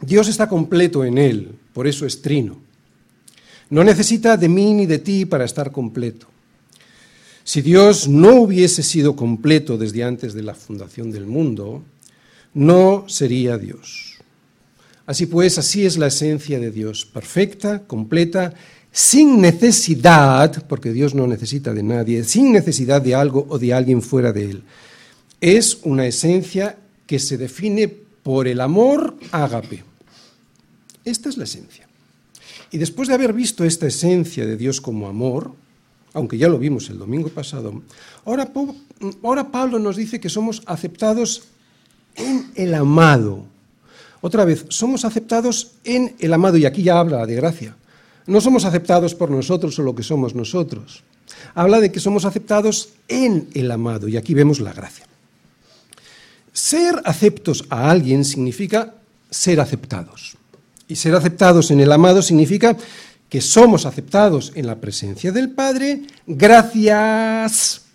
[0.00, 2.58] Dios está completo en Él, por eso es trino.
[3.70, 6.26] No necesita de mí ni de ti para estar completo.
[7.44, 11.82] Si Dios no hubiese sido completo desde antes de la fundación del mundo,
[12.54, 14.14] no sería Dios.
[15.06, 18.54] Así pues, así es la esencia de Dios, perfecta, completa,
[18.90, 24.00] sin necesidad, porque Dios no necesita de nadie, sin necesidad de algo o de alguien
[24.00, 24.62] fuera de Él.
[25.40, 29.84] Es una esencia que se define por el amor ágape.
[31.04, 31.86] Esta es la esencia.
[32.74, 35.52] Y después de haber visto esta esencia de Dios como amor,
[36.12, 37.82] aunque ya lo vimos el domingo pasado,
[38.24, 38.50] ahora,
[39.22, 41.44] ahora Pablo nos dice que somos aceptados
[42.16, 43.44] en el amado.
[44.22, 47.76] Otra vez, somos aceptados en el amado, y aquí ya habla de gracia.
[48.26, 51.04] No somos aceptados por nosotros o lo que somos nosotros.
[51.54, 55.06] Habla de que somos aceptados en el amado, y aquí vemos la gracia.
[56.52, 58.96] Ser aceptos a alguien significa
[59.30, 60.36] ser aceptados.
[60.94, 62.76] Y ser aceptados en el amado significa
[63.28, 67.86] que somos aceptados en la presencia del Padre gracias,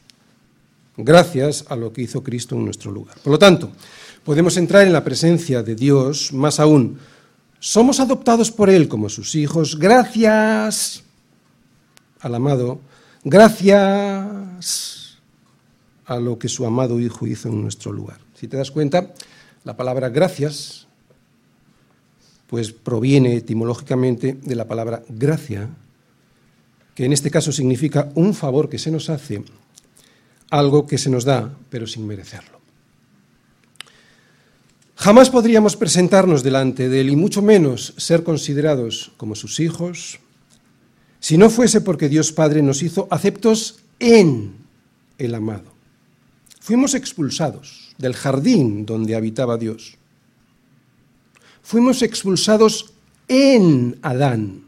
[0.98, 3.16] gracias a lo que hizo Cristo en nuestro lugar.
[3.24, 3.72] Por lo tanto,
[4.26, 7.00] podemos entrar en la presencia de Dios, más aún,
[7.62, 11.02] somos adoptados por Él como sus hijos gracias
[12.20, 12.82] al amado,
[13.24, 13.78] gracias
[16.06, 18.18] a lo que su amado Hijo hizo en nuestro lugar.
[18.36, 19.14] Si te das cuenta,
[19.64, 20.79] la palabra gracias
[22.50, 25.70] pues proviene etimológicamente de la palabra gracia,
[26.96, 29.44] que en este caso significa un favor que se nos hace,
[30.50, 32.60] algo que se nos da, pero sin merecerlo.
[34.96, 40.20] Jamás podríamos presentarnos delante de Él y mucho menos ser considerados como sus hijos
[41.22, 44.56] si no fuese porque Dios Padre nos hizo aceptos en
[45.18, 45.72] el amado.
[46.60, 49.99] Fuimos expulsados del jardín donde habitaba Dios
[51.70, 52.94] fuimos expulsados
[53.28, 54.64] en Adán.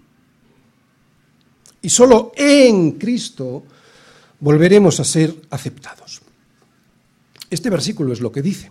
[1.81, 3.63] Y solo en Cristo
[4.39, 6.21] volveremos a ser aceptados.
[7.49, 8.69] Este versículo es lo que dice,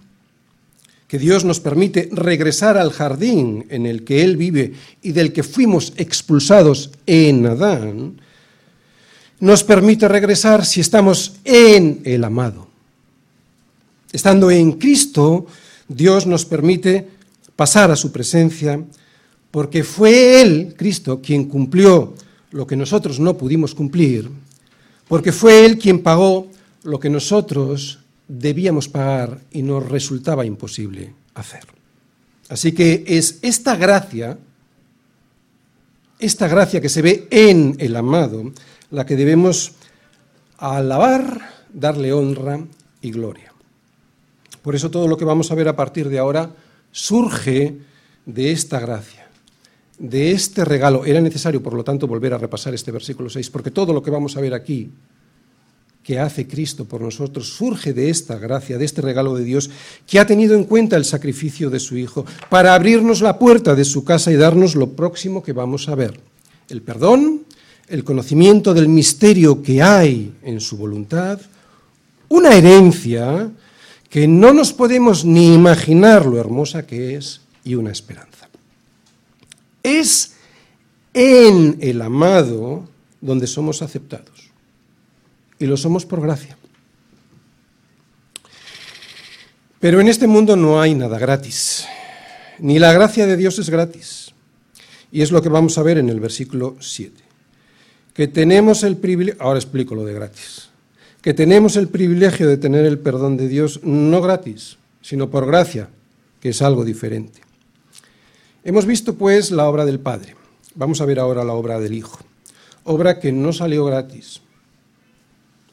[1.08, 5.42] que Dios nos permite regresar al jardín en el que Él vive y del que
[5.42, 8.20] fuimos expulsados en Adán,
[9.40, 12.68] nos permite regresar si estamos en el amado.
[14.12, 15.48] Estando en Cristo,
[15.88, 17.18] Dios nos permite
[17.60, 18.82] pasar a su presencia,
[19.50, 22.14] porque fue Él, Cristo, quien cumplió
[22.52, 24.30] lo que nosotros no pudimos cumplir,
[25.06, 26.48] porque fue Él quien pagó
[26.84, 31.64] lo que nosotros debíamos pagar y nos resultaba imposible hacer.
[32.48, 34.38] Así que es esta gracia,
[36.18, 38.52] esta gracia que se ve en el amado,
[38.90, 39.72] la que debemos
[40.56, 42.58] alabar, darle honra
[43.02, 43.52] y gloria.
[44.62, 46.50] Por eso todo lo que vamos a ver a partir de ahora
[46.92, 47.78] surge
[48.26, 49.28] de esta gracia,
[49.98, 51.04] de este regalo.
[51.04, 54.10] Era necesario, por lo tanto, volver a repasar este versículo 6, porque todo lo que
[54.10, 54.90] vamos a ver aquí,
[56.02, 59.70] que hace Cristo por nosotros, surge de esta gracia, de este regalo de Dios,
[60.06, 63.84] que ha tenido en cuenta el sacrificio de su Hijo, para abrirnos la puerta de
[63.84, 66.18] su casa y darnos lo próximo que vamos a ver,
[66.68, 67.42] el perdón,
[67.88, 71.40] el conocimiento del misterio que hay en su voluntad,
[72.28, 73.50] una herencia,
[74.10, 78.48] que no nos podemos ni imaginar lo hermosa que es y una esperanza.
[79.84, 80.34] Es
[81.14, 82.88] en el amado
[83.20, 84.50] donde somos aceptados.
[85.60, 86.58] Y lo somos por gracia.
[89.78, 91.86] Pero en este mundo no hay nada gratis.
[92.58, 94.32] Ni la gracia de Dios es gratis.
[95.12, 97.14] Y es lo que vamos a ver en el versículo 7.
[98.12, 100.69] Que tenemos el privilegio, ahora explico lo de gratis
[101.22, 105.88] que tenemos el privilegio de tener el perdón de Dios no gratis, sino por gracia,
[106.40, 107.40] que es algo diferente.
[108.64, 110.36] Hemos visto pues la obra del Padre.
[110.74, 112.18] Vamos a ver ahora la obra del Hijo.
[112.84, 114.40] Obra que no salió gratis.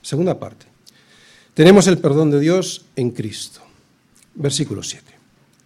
[0.01, 0.65] Segunda parte.
[1.53, 3.61] Tenemos el perdón de Dios en Cristo.
[4.35, 5.03] Versículo 7.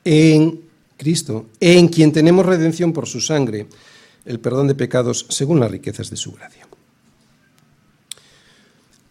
[0.05, 0.61] En
[0.97, 3.67] Cristo, en quien tenemos redención por su sangre,
[4.25, 6.67] el perdón de pecados según las riquezas de su gracia.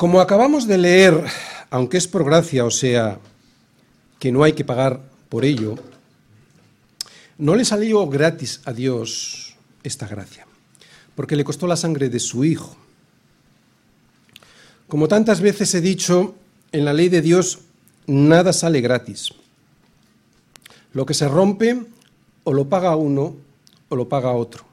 [0.00, 1.26] Como acabamos de leer,
[1.68, 3.18] aunque es por gracia, o sea,
[4.18, 5.74] que no hay que pagar por ello,
[7.36, 10.46] no le salió gratis a Dios esta gracia,
[11.14, 12.74] porque le costó la sangre de su Hijo.
[14.88, 16.34] Como tantas veces he dicho,
[16.72, 17.58] en la ley de Dios
[18.06, 19.34] nada sale gratis.
[20.94, 21.78] Lo que se rompe
[22.44, 23.36] o lo paga uno
[23.90, 24.64] o lo paga otro.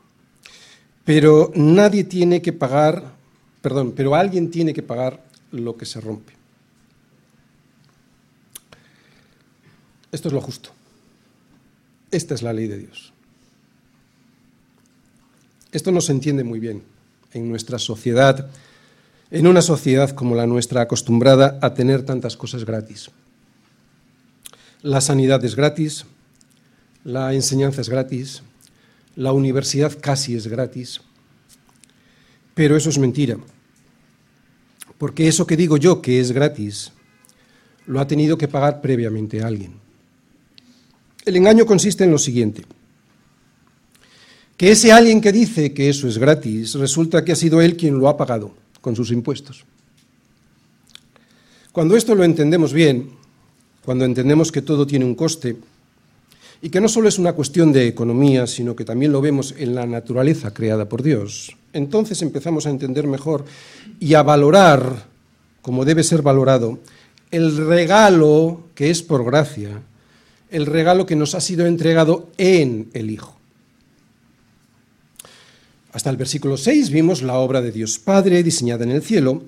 [1.03, 3.16] Pero nadie tiene que pagar
[3.67, 6.31] perdón, pero alguien tiene que pagar lo que se rompe.
[10.09, 10.69] Esto es lo justo.
[12.09, 13.11] Esta es la ley de Dios.
[15.73, 16.81] Esto no se entiende muy bien
[17.33, 18.49] en nuestra sociedad,
[19.31, 23.11] en una sociedad como la nuestra, acostumbrada a tener tantas cosas gratis.
[24.81, 26.05] La sanidad es gratis,
[27.03, 28.43] la enseñanza es gratis,
[29.17, 31.01] la universidad casi es gratis,
[32.53, 33.37] pero eso es mentira,
[34.97, 36.91] porque eso que digo yo que es gratis,
[37.85, 39.73] lo ha tenido que pagar previamente alguien.
[41.25, 42.63] El engaño consiste en lo siguiente
[44.57, 47.99] que ese alguien que dice que eso es gratis, resulta que ha sido él quien
[47.99, 49.65] lo ha pagado con sus impuestos.
[51.71, 53.11] Cuando esto lo entendemos bien,
[53.85, 55.57] cuando entendemos que todo tiene un coste,
[56.61, 59.75] y que no solo es una cuestión de economía, sino que también lo vemos en
[59.75, 63.45] la naturaleza creada por Dios, entonces empezamos a entender mejor
[63.99, 65.05] y a valorar,
[65.61, 66.79] como debe ser valorado,
[67.31, 69.81] el regalo que es por gracia,
[70.49, 73.37] el regalo que nos ha sido entregado en el Hijo.
[75.91, 79.43] Hasta el versículo 6 vimos la obra de Dios Padre diseñada en el cielo.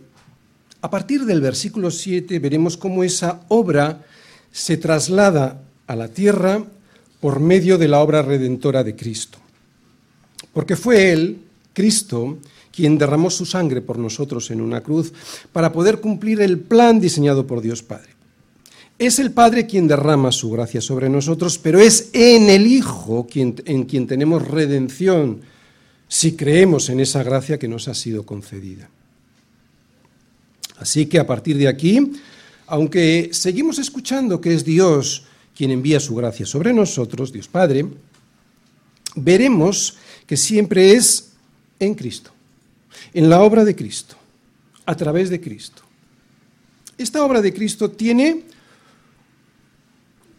[0.81, 4.03] A partir del versículo 7 veremos cómo esa obra
[4.51, 6.63] se traslada a la tierra
[7.19, 9.37] por medio de la obra redentora de Cristo.
[10.53, 11.39] Porque fue Él,
[11.73, 12.37] Cristo,
[12.71, 15.11] quien derramó su sangre por nosotros en una cruz
[15.51, 18.09] para poder cumplir el plan diseñado por Dios Padre.
[18.97, 23.55] Es el Padre quien derrama su gracia sobre nosotros, pero es en el Hijo quien,
[23.65, 25.41] en quien tenemos redención
[26.07, 28.89] si creemos en esa gracia que nos ha sido concedida.
[30.77, 32.13] Así que a partir de aquí,
[32.67, 35.23] aunque seguimos escuchando que es Dios
[35.59, 37.85] quien envía su gracia sobre nosotros, Dios Padre,
[39.13, 41.33] veremos que siempre es
[41.81, 42.31] en Cristo,
[43.13, 44.15] en la obra de Cristo,
[44.85, 45.81] a través de Cristo.
[46.97, 48.45] Esta obra de Cristo tiene,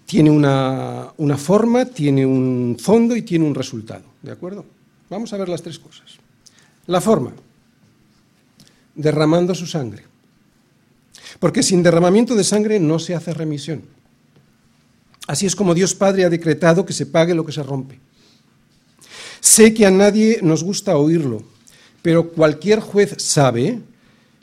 [0.07, 4.65] tiene una, una forma, tiene un fondo y tiene un resultado, ¿de acuerdo?
[5.11, 6.17] Vamos a ver las tres cosas.
[6.87, 7.35] La forma,
[8.95, 10.03] derramando su sangre.
[11.39, 14.00] Porque sin derramamiento de sangre no se hace remisión.
[15.31, 18.01] Así es como Dios Padre ha decretado que se pague lo que se rompe.
[19.39, 21.45] Sé que a nadie nos gusta oírlo,
[22.03, 23.79] pero cualquier juez sabe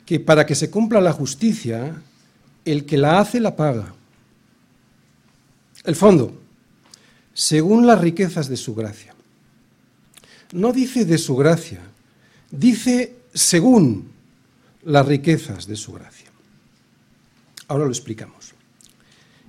[0.06, 1.94] que para que se cumpla la justicia,
[2.64, 3.92] el que la hace la paga.
[5.84, 6.40] El fondo,
[7.34, 9.14] según las riquezas de su gracia
[10.54, 11.82] no dice de su gracia,
[12.50, 14.10] dice según
[14.84, 16.30] las riquezas de su gracia.
[17.66, 18.54] Ahora lo explicamos.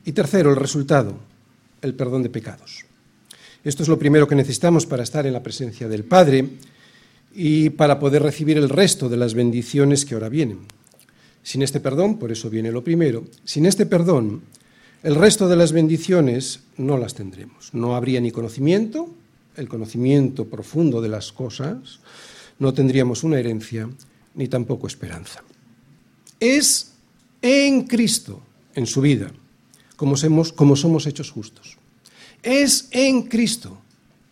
[0.04, 1.29] Y tercero, el resultado,
[1.82, 2.86] el perdón de pecados.
[3.64, 6.48] Esto es lo primero que necesitamos para estar en la presencia del Padre
[7.36, 10.60] y para poder recibir el resto de las bendiciones que ahora vienen.
[11.44, 14.42] Sin este perdón, por eso viene lo primero, sin este perdón,
[15.04, 17.74] el resto de las bendiciones no las tendremos.
[17.74, 19.10] No habría ni conocimiento,
[19.56, 22.00] el conocimiento profundo de las cosas,
[22.60, 23.90] no tendríamos una herencia
[24.36, 25.44] ni tampoco esperanza.
[26.40, 26.94] Es
[27.42, 28.42] en Cristo,
[28.76, 29.32] en su vida,
[30.00, 31.76] como somos, como somos hechos justos.
[32.41, 33.78] Es en Cristo,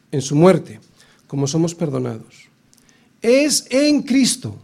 [0.10, 0.80] en su muerte,
[1.28, 2.48] como somos perdonados.
[3.22, 4.56] Es en Cristo,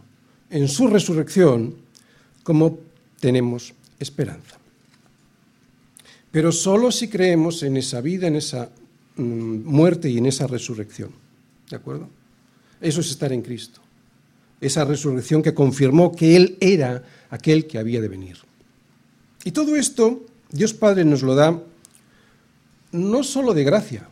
[0.48, 1.76] en su resurrección,
[2.42, 2.78] como
[3.20, 4.56] tenemos esperanza.
[6.30, 8.70] Pero solo si creemos en esa vida, en esa
[9.16, 11.10] Mm, muerte y en esa resurrección.
[11.70, 12.08] ¿De acuerdo?
[12.80, 13.80] Eso es estar en Cristo.
[14.60, 18.38] Esa resurrección que confirmó que Él era aquel que había de venir.
[19.44, 20.24] Y todo esto
[20.54, 21.58] Dios Padre nos lo da
[22.92, 24.06] no solo de gracia,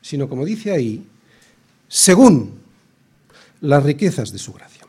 [0.00, 1.04] sino como dice ahí,
[1.88, 2.60] según
[3.60, 4.86] las riquezas de su gracia.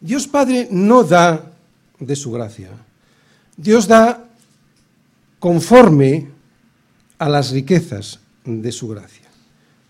[0.00, 1.52] Dios Padre no da
[2.00, 2.70] de su gracia,
[3.54, 4.24] Dios da
[5.38, 6.30] conforme
[7.18, 9.28] a las riquezas de su gracia,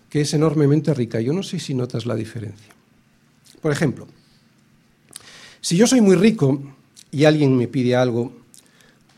[0.09, 1.21] que es enormemente rica.
[1.21, 2.73] Yo no sé si notas la diferencia.
[3.61, 4.09] Por ejemplo,
[5.61, 6.61] si yo soy muy rico
[7.11, 8.42] y alguien me pide algo,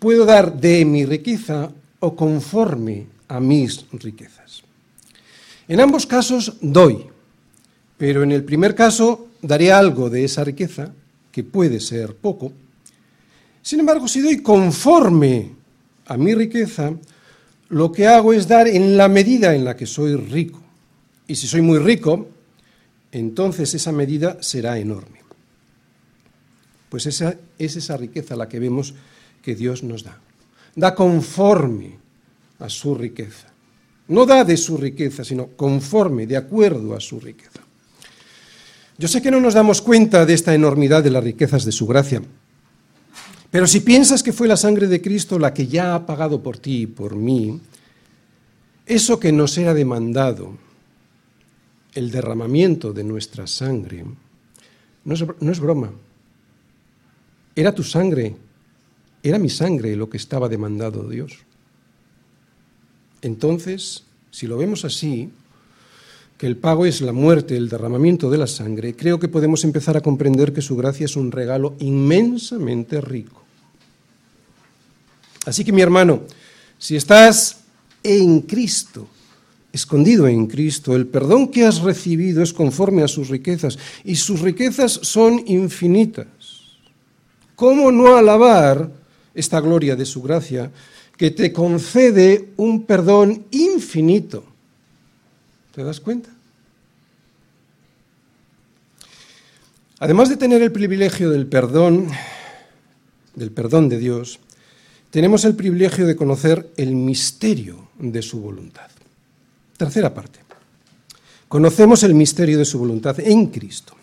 [0.05, 4.61] puedo dar de mi riqueza o conforme a mis riquezas.
[5.67, 7.07] En ambos casos doy,
[7.97, 10.93] pero en el primer caso daré algo de esa riqueza,
[11.31, 12.53] que puede ser poco.
[13.63, 15.53] Sin embargo, si doy conforme
[16.05, 16.93] a mi riqueza,
[17.69, 20.61] lo que hago es dar en la medida en la que soy rico.
[21.25, 22.27] Y si soy muy rico,
[23.11, 25.21] entonces esa medida será enorme.
[26.89, 28.93] Pues esa es esa riqueza la que vemos
[29.45, 30.17] que Dios nos da.
[30.73, 32.01] Da conforme
[32.57, 33.53] a su riqueza.
[34.09, 37.61] No da de su riqueza, sino conforme, de acuerdo a su riqueza.
[38.97, 41.85] Yo sé que no nos damos cuenta de esta enormidad de las riquezas de su
[41.85, 42.23] gracia,
[43.51, 46.57] pero si piensas que fue la sangre de Cristo la que ya ha pagado por
[46.57, 47.59] ti y por mí,
[48.85, 50.57] eso que nos era demandado,
[51.93, 54.05] el derramamiento de nuestra sangre,
[55.03, 55.91] no es, no es broma.
[57.55, 58.35] Era tu sangre,
[59.29, 61.33] era mi sangre lo que estaba demandado Dios.
[63.21, 65.29] Entonces, si lo vemos así,
[66.37, 69.97] que el pago es la muerte, el derramamiento de la sangre, creo que podemos empezar
[69.97, 73.41] a comprender que su gracia es un regalo inmensamente rico.
[75.45, 76.23] Así que mi hermano,
[76.77, 77.61] si estás
[78.03, 79.07] en Cristo,
[79.71, 84.41] escondido en Cristo, el perdón que has recibido es conforme a sus riquezas y sus
[84.41, 86.27] riquezas son infinitas.
[87.55, 89.04] ¿Cómo no alabar
[89.35, 90.71] esta gloria de su gracia
[91.17, 94.43] que te concede un perdón infinito?
[95.73, 96.29] ¿Te das cuenta?
[99.99, 102.09] Además de tener el privilegio del perdón,
[103.35, 104.39] del perdón de Dios,
[105.09, 108.89] tenemos el privilegio de conocer el misterio de su voluntad.
[109.77, 110.39] Tercera parte.
[111.47, 113.94] Conocemos el misterio de su voluntad en Cristo.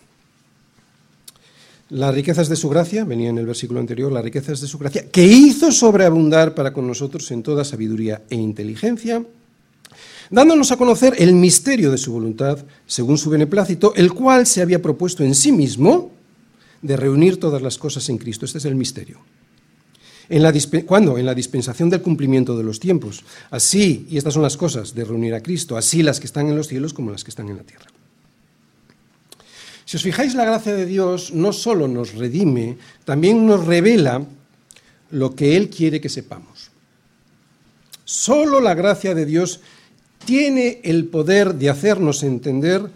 [1.93, 5.11] Las riquezas de su gracia, venía en el versículo anterior, las riquezas de su gracia,
[5.11, 9.23] que hizo sobreabundar para con nosotros en toda sabiduría e inteligencia,
[10.31, 14.81] dándonos a conocer el misterio de su voluntad, según su beneplácito, el cual se había
[14.81, 16.13] propuesto en sí mismo
[16.81, 18.47] de reunir todas las cosas en Cristo.
[18.47, 19.19] Este es el misterio.
[20.31, 20.51] En
[20.87, 21.19] ¿Cuándo?
[21.19, 23.23] En la dispensación del cumplimiento de los tiempos.
[23.51, 26.57] Así, y estas son las cosas de reunir a Cristo, así las que están en
[26.57, 27.85] los cielos como las que están en la tierra.
[29.93, 34.25] Si os fijáis, la gracia de Dios no solo nos redime, también nos revela
[35.11, 36.71] lo que Él quiere que sepamos.
[38.03, 39.61] Solo la gracia de Dios
[40.25, 42.89] tiene el poder de hacernos entender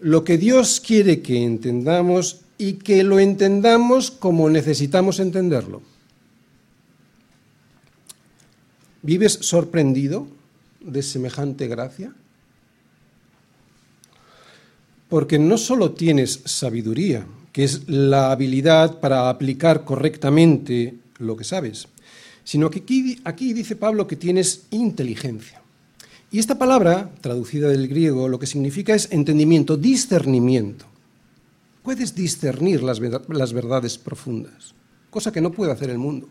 [0.00, 5.82] lo que Dios quiere que entendamos y que lo entendamos como necesitamos entenderlo.
[9.02, 10.26] ¿Vives sorprendido
[10.80, 12.14] de semejante gracia?
[15.08, 21.88] Porque no solo tienes sabiduría, que es la habilidad para aplicar correctamente lo que sabes,
[22.44, 22.84] sino que
[23.24, 25.60] aquí, dice Pablo que tienes inteligencia.
[26.30, 30.86] Y esta palabra, traducida del griego, lo que significa es entendimiento, discernimiento.
[31.82, 34.74] Puedes discernir las verdades profundas,
[35.10, 36.28] cosa que no puede hacer el mundo.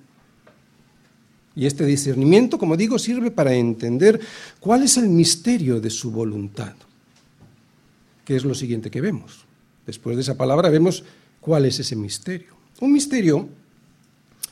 [1.56, 4.20] Y este discernimiento, como digo, sirve para entender
[4.60, 6.74] cuál es el misterio de su voluntad,
[8.28, 9.46] que es lo siguiente que vemos.
[9.86, 11.06] Después de esa palabra vemos
[11.40, 12.50] cuál es ese misterio.
[12.82, 13.48] Un misterio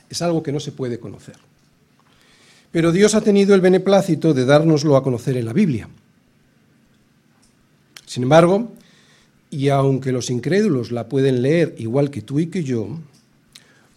[0.08, 1.36] es algo que no se puede conocer.
[2.72, 5.90] Pero Dios ha tenido el beneplácito de dárnoslo a conocer en la Biblia.
[8.06, 8.72] Sin embargo,
[9.50, 12.98] y aunque los incrédulos la pueden leer igual que tú y que yo,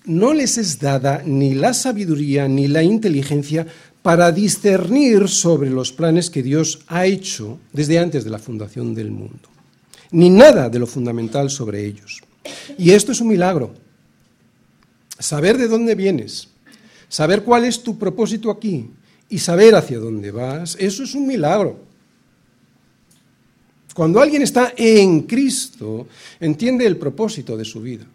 [0.03, 3.65] no les es dada ni la sabiduría ni la inteligencia
[4.01, 9.11] para discernir sobre los planes que Dios ha hecho desde antes de la fundación del
[9.11, 9.47] mundo,
[10.12, 12.22] ni nada de lo fundamental sobre ellos.
[12.78, 13.74] Y esto es un milagro.
[15.20, 16.49] Saber de dónde vienes,
[17.10, 18.88] Saber cuál es tu propósito aquí
[19.28, 21.80] y saber hacia dónde vas, eso es un milagro.
[23.95, 26.07] Cuando alguien está en Cristo,
[26.39, 28.05] entiende el propósito de su vida.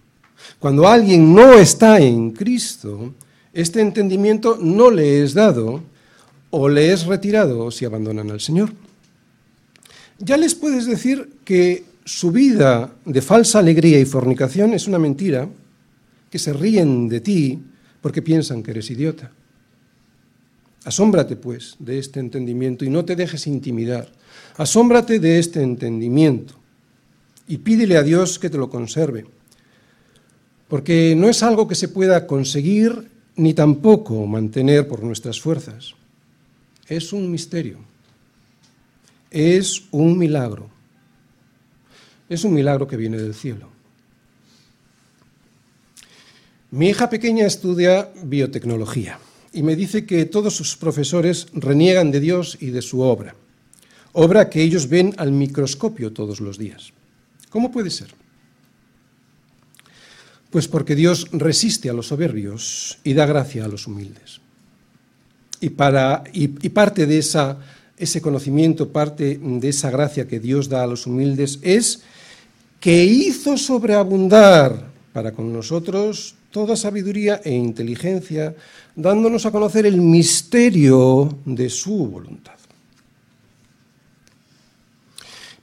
[0.61, 3.12] Cuando alguien no está en Cristo,
[3.53, 5.82] este entendimiento no le es dado
[6.51, 8.72] o le es retirado si abandonan al Señor.
[10.18, 15.48] Ya les puedes decir que su vida de falsa alegría y fornicación es una mentira,
[16.30, 17.62] que se ríen de ti
[18.00, 19.32] porque piensan que eres idiota.
[20.84, 24.12] Asómbrate, pues, de este entendimiento y no te dejes intimidar.
[24.56, 26.54] Asómbrate de este entendimiento
[27.48, 29.26] y pídele a Dios que te lo conserve,
[30.68, 35.94] porque no es algo que se pueda conseguir ni tampoco mantener por nuestras fuerzas.
[36.88, 37.78] Es un misterio,
[39.35, 40.70] es un milagro,
[42.28, 43.68] es un milagro que viene del cielo.
[46.70, 49.18] Mi hija pequeña estudia biotecnología
[49.53, 53.35] y me dice que todos sus profesores reniegan de Dios y de su obra,
[54.12, 56.93] obra que ellos ven al microscopio todos los días.
[57.51, 58.14] ¿Cómo puede ser?
[60.51, 64.41] Pues porque Dios resiste a los soberbios y da gracia a los humildes.
[65.61, 67.59] Y, para, y, parte de esa,
[67.97, 72.03] ese conocimiento, parte de esa gracia que Dios da a los humildes es
[72.80, 78.55] que hizo sobreabundar para con nosotros toda sabiduría e inteligencia,
[78.95, 82.55] dándonos a conocer el misterio de su voluntad.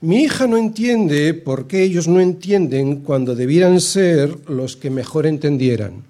[0.00, 5.26] Mi hija no entiende por qué ellos no entienden cuando debieran ser los que mejor
[5.26, 6.02] entendieran.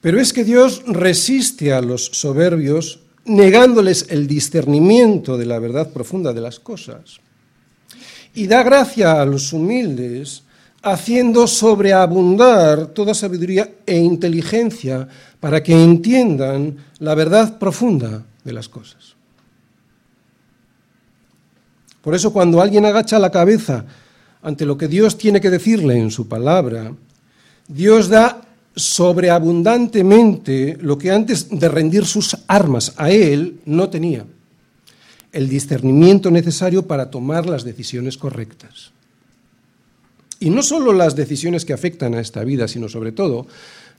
[0.00, 6.32] Pero es que Dios resiste a los soberbios negándoles el discernimiento de la verdad profunda
[6.32, 7.20] de las cosas.
[8.34, 10.42] Y da gracia a los humildes
[10.82, 15.08] haciendo sobreabundar toda sabiduría e inteligencia
[15.40, 19.14] para que entiendan la verdad profunda de las cosas.
[22.00, 23.84] Por eso cuando alguien agacha la cabeza
[24.42, 26.92] ante lo que Dios tiene que decirle en su palabra,
[27.66, 28.40] Dios da
[28.78, 34.24] sobreabundantemente lo que antes de rendir sus armas a Él no tenía,
[35.32, 38.92] el discernimiento necesario para tomar las decisiones correctas.
[40.40, 43.46] Y no solo las decisiones que afectan a esta vida, sino sobre todo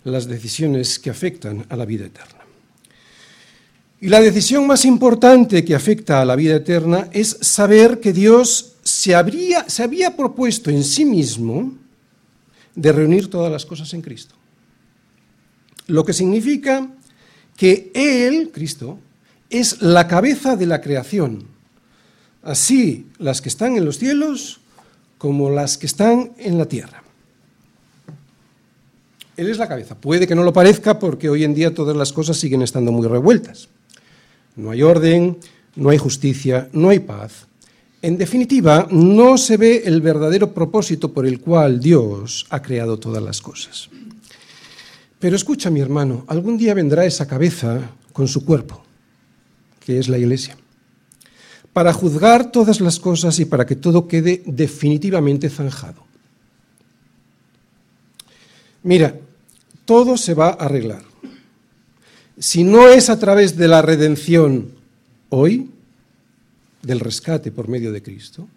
[0.06, 2.40] las decisiones que afectan a la vida eterna.
[4.02, 8.76] Y la decisión más importante que afecta a la vida eterna es saber que Dios
[8.82, 11.74] se, habría, se había propuesto en sí mismo
[12.76, 14.39] de reunir todas las cosas en Cristo.
[15.90, 16.88] Lo que significa
[17.58, 19.00] que Él, Cristo,
[19.50, 21.46] es la cabeza de la creación.
[22.44, 24.62] Así las que están en los cielos
[25.18, 27.04] como las que están en la tierra.
[29.36, 29.96] Él es la cabeza.
[29.96, 33.08] Puede que no lo parezca porque hoy en día todas las cosas siguen estando muy
[33.08, 33.68] revueltas.
[34.56, 35.38] No hay orden,
[35.76, 37.48] no hay justicia, no hay paz.
[38.02, 43.24] En definitiva, no se ve el verdadero propósito por el cual Dios ha creado todas
[43.24, 43.90] las cosas.
[45.20, 48.84] Pero escucha, mi hermano, algún día vendrá esa cabeza con su cuerpo,
[49.80, 50.58] que es la iglesia,
[51.74, 56.06] para juzgar todas las cosas y para que todo quede definitivamente zanjado.
[58.84, 59.16] Mira,
[59.84, 61.04] todo se va a arreglar.
[62.38, 64.72] Si no es a través de la redención
[65.28, 65.70] hoy,
[66.82, 68.48] del rescate por medio de Cristo,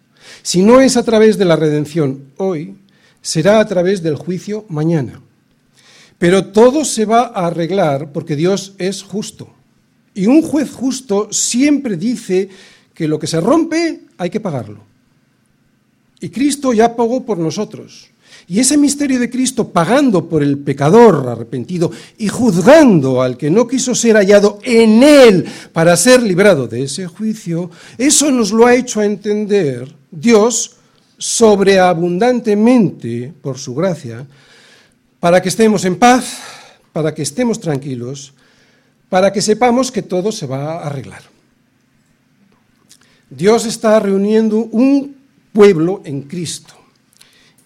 [0.41, 2.77] si no es a través de la redención hoy,
[3.21, 5.19] será a través del juicio mañana.
[6.17, 9.49] Pero todo se va a arreglar porque Dios es justo.
[10.13, 12.49] Y un juez justo siempre dice
[12.93, 14.79] que lo que se rompe hay que pagarlo.
[16.19, 18.13] Y Cristo ya pagó por nosotros.
[18.47, 23.65] Y ese misterio de Cristo pagando por el pecador arrepentido y juzgando al que no
[23.67, 28.75] quiso ser hallado en él para ser librado de ese juicio, eso nos lo ha
[28.75, 30.71] hecho entender Dios
[31.17, 34.27] sobreabundantemente por su gracia,
[35.23, 36.35] para que estemos en paz,
[36.91, 38.33] para que estemos tranquilos,
[39.07, 41.23] para que sepamos que todo se va a arreglar.
[43.29, 45.15] Dios está reuniendo un
[45.53, 46.73] pueblo en Cristo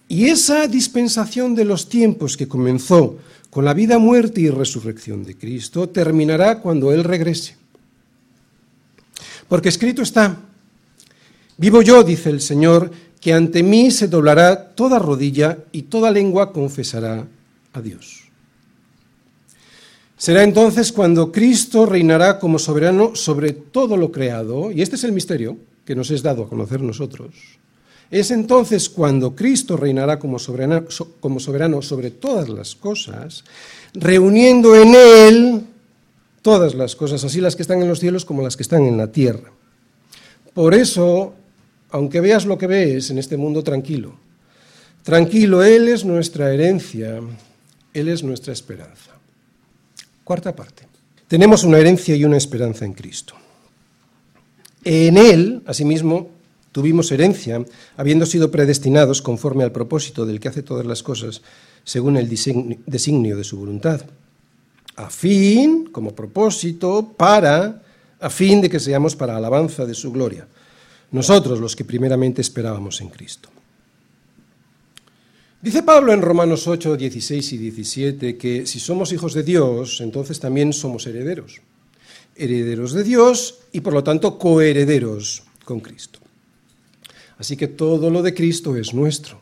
[0.06, 3.18] y esa dispensación de los tiempos que comenzó
[3.50, 7.56] con la vida, muerte y resurrección de Cristo terminará cuando Él regrese.
[9.48, 10.42] Porque escrito está,
[11.56, 16.52] vivo yo, dice el Señor, que ante mí se doblará toda rodilla y toda lengua
[16.52, 17.26] confesará
[17.80, 18.28] Dios.
[20.16, 25.12] Será entonces cuando Cristo reinará como soberano sobre todo lo creado, y este es el
[25.12, 27.30] misterio que nos es dado a conocer nosotros,
[28.10, 33.44] es entonces cuando Cristo reinará como soberano, sobre todas las cosas,
[33.94, 35.62] reuniendo en Él
[36.42, 38.96] todas las cosas, así las que están en los cielos como las que están en
[38.96, 39.52] la tierra.
[40.54, 41.34] Por eso,
[41.90, 44.14] aunque veas lo que ves en este mundo tranquilo,
[45.02, 47.20] tranquilo, Él es nuestra herencia,
[47.98, 49.12] Él es nuestra esperanza.
[50.24, 50.86] Cuarta parte.
[51.26, 53.34] Tenemos una herencia y una esperanza en Cristo.
[54.84, 56.30] En Él, asimismo,
[56.72, 57.64] tuvimos herencia,
[57.96, 61.42] habiendo sido predestinados conforme al propósito del que hace todas las cosas,
[61.84, 64.02] según el designio de su voluntad,
[64.96, 67.82] a fin, como propósito, para,
[68.20, 70.46] a fin de que seamos para alabanza de su gloria,
[71.10, 73.48] nosotros los que primeramente esperábamos en Cristo.
[75.60, 80.38] Dice Pablo en Romanos 8, 16 y 17 que si somos hijos de Dios, entonces
[80.38, 81.60] también somos herederos.
[82.36, 86.20] Herederos de Dios y por lo tanto coherederos con Cristo.
[87.38, 89.40] Así que todo lo de Cristo es nuestro.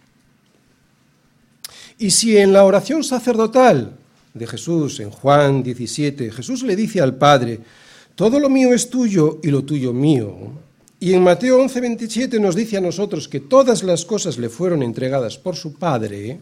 [1.98, 3.98] Y si en la oración sacerdotal
[4.32, 7.60] de Jesús, en Juan 17, Jesús le dice al Padre,
[8.14, 10.52] todo lo mío es tuyo y lo tuyo mío,
[10.98, 14.82] y en Mateo 11, 27 nos dice a nosotros que todas las cosas le fueron
[14.82, 16.38] entregadas por su Padre,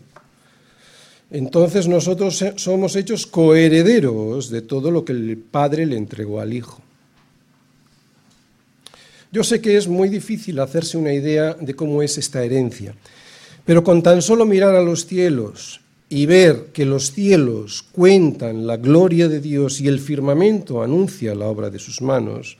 [1.30, 6.80] entonces nosotros somos hechos coherederos de todo lo que el Padre le entregó al Hijo.
[9.32, 12.94] Yo sé que es muy difícil hacerse una idea de cómo es esta herencia,
[13.64, 18.76] pero con tan solo mirar a los cielos y ver que los cielos cuentan la
[18.76, 22.58] gloria de Dios y el firmamento anuncia la obra de sus manos,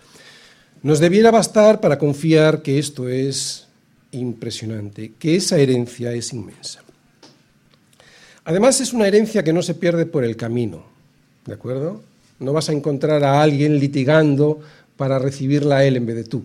[0.85, 3.67] nos debiera bastar para confiar que esto es
[4.13, 6.83] impresionante, que esa herencia es inmensa.
[8.45, 10.85] Además es una herencia que no se pierde por el camino,
[11.47, 12.03] ¿de acuerdo?
[12.39, 14.61] No vas a encontrar a alguien litigando
[14.99, 16.45] para recibirla a él en vez de tú.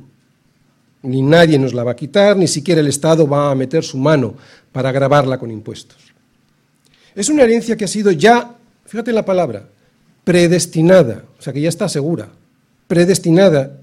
[1.01, 3.97] Ni nadie nos la va a quitar, ni siquiera el Estado va a meter su
[3.97, 4.35] mano
[4.71, 5.97] para grabarla con impuestos.
[7.13, 9.67] Es una herencia que ha sido ya, fíjate en la palabra,
[10.23, 12.29] predestinada, o sea que ya está segura,
[12.87, 13.78] predestinada,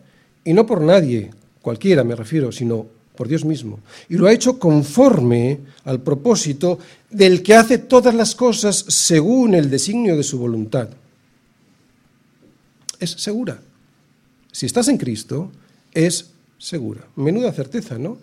[0.46, 1.30] y no por nadie,
[1.60, 2.86] cualquiera me refiero, sino
[3.16, 3.80] por Dios mismo.
[4.08, 6.78] Y lo ha hecho conforme al propósito
[7.10, 10.88] del que hace todas las cosas según el designio de su voluntad.
[13.00, 13.60] Es segura.
[14.52, 15.50] Si estás en Cristo,
[15.92, 17.04] es segura.
[17.16, 18.16] Menuda certeza, ¿no?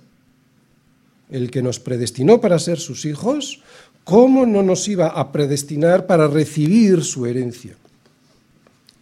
[1.30, 3.62] El que nos predestinó para ser sus hijos,
[4.06, 7.76] ¿cómo no nos iba a predestinar para recibir su herencia?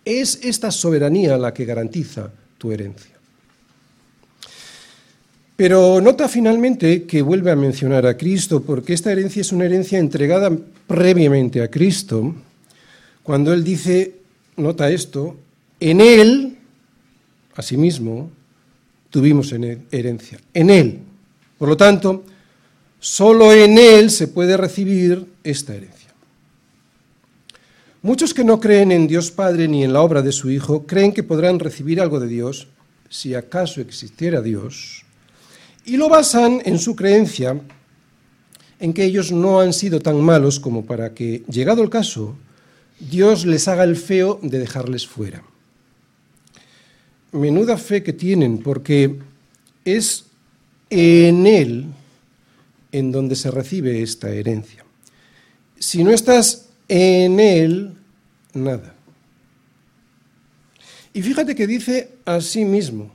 [0.05, 3.11] Es esta soberanía la que garantiza tu herencia.
[5.62, 9.99] Pero nota finalmente que vuelve a mencionar a Cristo, porque esta herencia es una herencia
[9.99, 10.49] entregada
[10.88, 12.34] previamente a Cristo,
[13.22, 14.16] cuando Él dice,
[14.57, 15.38] nota esto,
[15.80, 16.57] en Él,
[17.53, 18.32] asimismo,
[19.12, 20.99] tuvimos herencia, en Él.
[21.59, 22.24] Por lo tanto,
[22.99, 26.09] solo en Él se puede recibir esta herencia.
[28.01, 31.14] Muchos que no creen en Dios Padre ni en la obra de su Hijo creen
[31.14, 32.68] que podrán recibir algo de Dios,
[33.12, 35.05] si acaso existiera Dios,
[35.86, 37.59] y lo basan en su creencia
[38.79, 42.36] en que ellos no han sido tan malos como para que, llegado el caso,
[42.99, 45.43] Dios les haga el feo de dejarles fuera.
[47.32, 49.19] Menuda fe que tienen, porque
[49.86, 50.25] es
[50.89, 51.86] en Él
[52.91, 54.84] en donde se recibe esta herencia.
[55.79, 57.93] Si no estás en Él,
[58.53, 58.95] nada.
[61.13, 63.11] Y fíjate que dice a sí mismo,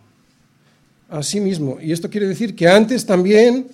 [1.09, 1.79] a sí mismo.
[1.81, 3.67] Y esto quiere decir que antes también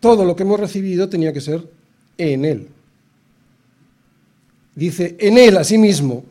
[0.00, 1.62] todo lo que hemos recibido tenía que ser
[2.16, 2.68] en Él.
[4.74, 6.24] Dice, en Él, a sí mismo.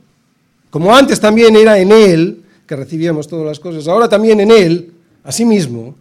[0.69, 4.91] Como antes también era en Él que recibíamos todas las cosas, ahora también en Él,
[5.23, 5.95] a sí mismo,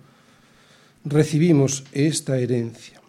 [1.05, 3.01] recibimos esta herencia.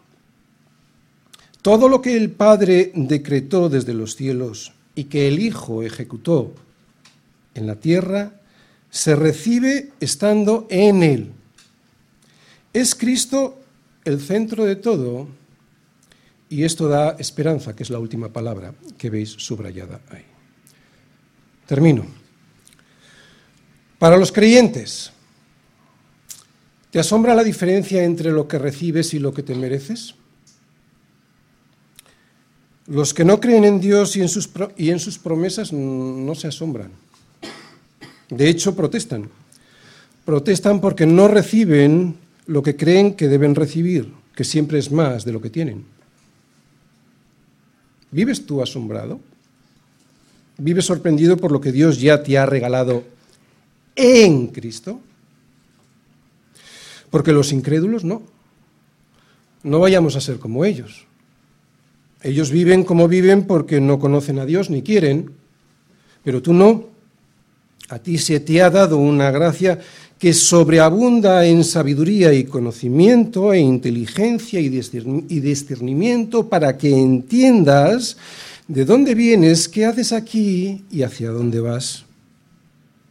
[1.61, 6.53] Todo lo que el Padre decretó desde los cielos y que el Hijo ejecutó
[7.55, 8.33] en la tierra,
[8.89, 11.31] se recibe estando en Él.
[12.73, 13.59] Es Cristo
[14.05, 15.27] el centro de todo
[16.49, 20.23] y esto da esperanza, que es la última palabra que veis subrayada ahí.
[21.65, 22.05] Termino.
[23.99, 25.11] Para los creyentes,
[26.91, 30.15] ¿te asombra la diferencia entre lo que recibes y lo que te mereces?
[32.85, 36.47] Los que no creen en Dios y en sus, y en sus promesas no se
[36.47, 36.91] asombran.
[38.29, 39.29] De hecho, protestan.
[40.25, 45.31] Protestan porque no reciben lo que creen que deben recibir, que siempre es más de
[45.31, 45.85] lo que tienen.
[48.11, 49.19] ¿Vives tú asombrado?
[50.57, 53.03] ¿Vives sorprendido por lo que Dios ya te ha regalado
[53.95, 54.99] en Cristo?
[57.09, 58.23] Porque los incrédulos no.
[59.63, 61.05] No vayamos a ser como ellos.
[62.23, 65.31] Ellos viven como viven porque no conocen a Dios ni quieren,
[66.23, 66.96] pero tú no.
[67.89, 69.79] A ti se te ha dado una gracia
[70.19, 78.17] que sobreabunda en sabiduría y conocimiento, e inteligencia y discernimiento para que entiendas
[78.67, 82.05] de dónde vienes, qué haces aquí y hacia dónde vas.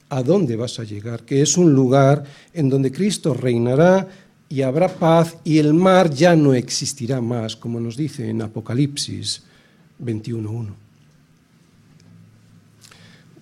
[0.09, 4.09] A dónde vas a llegar, que es un lugar en donde Cristo reinará
[4.49, 9.43] y habrá paz y el mar ya no existirá más, como nos dice en Apocalipsis
[10.03, 10.86] 21.1.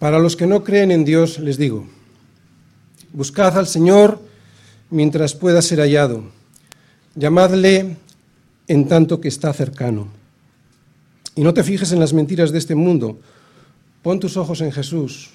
[0.05, 1.87] Para los que no creen en Dios, les digo,
[3.15, 4.21] buscad al Señor
[4.91, 6.25] mientras pueda ser hallado,
[7.15, 7.97] llamadle
[8.69, 10.09] en tanto que está cercano.
[11.35, 13.19] Y no te fijes en las mentiras de este mundo,
[14.03, 15.31] pon tus ojos en Jesús.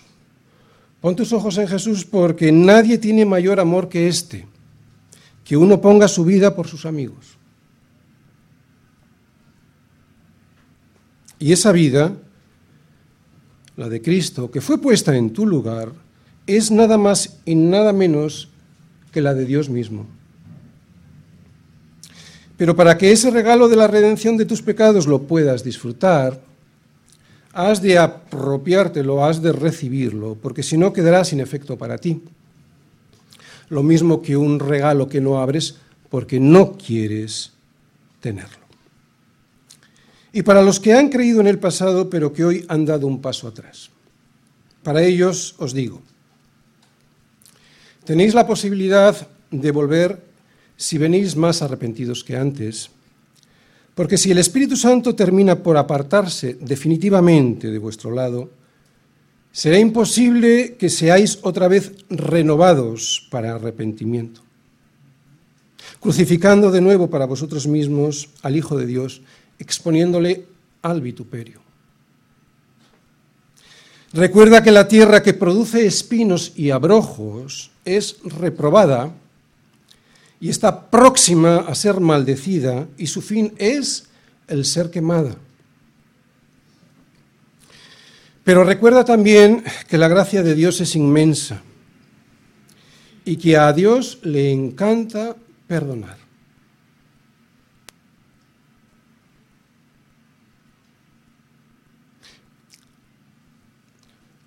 [1.02, 4.46] Pon tus ojos en Jesús porque nadie tiene mayor amor que este,
[5.46, 7.40] que uno ponga su vida por sus amigos.
[11.40, 12.14] Y esa vida
[13.80, 15.94] la de Cristo, que fue puesta en tu lugar,
[16.46, 18.50] es nada más y nada menos
[19.14, 20.06] que la de Dios mismo.
[22.58, 26.42] Pero para que ese regalo de la redención de tus pecados lo puedas disfrutar,
[27.54, 32.22] has de apropiártelo, has de recibirlo, porque si no quedará sin efecto para ti.
[33.70, 35.78] Lo mismo que un regalo que no abres
[36.10, 37.54] porque no quieres
[38.20, 38.59] tenerlo.
[40.32, 43.22] Y para los que han creído en el pasado, pero que hoy han dado un
[43.22, 43.90] paso atrás.
[44.84, 46.02] Para ellos os digo,
[48.10, 49.14] Tenéis la posibilidad
[49.52, 50.18] de volver
[50.76, 52.90] si venís más arrepentidos que antes,
[53.94, 58.50] porque si el Espíritu Santo termina por apartarse definitivamente de vuestro lado,
[59.52, 64.42] será imposible que seáis otra vez renovados para arrepentimiento,
[66.00, 69.22] crucificando de nuevo para vosotros mismos al Hijo de Dios,
[69.60, 70.46] exponiéndole
[70.82, 71.62] al vituperio.
[74.12, 79.12] Recuerda que la tierra que produce espinos y abrojos es reprobada
[80.40, 84.08] y está próxima a ser maldecida y su fin es
[84.48, 85.36] el ser quemada.
[88.44, 91.62] Pero recuerda también que la gracia de Dios es inmensa
[93.26, 95.36] y que a Dios le encanta
[95.68, 96.19] perdonar.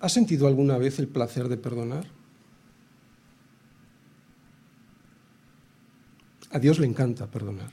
[0.03, 2.03] ¿Has sentido alguna vez el placer de perdonar?
[6.51, 7.71] A Dios le encanta perdonar.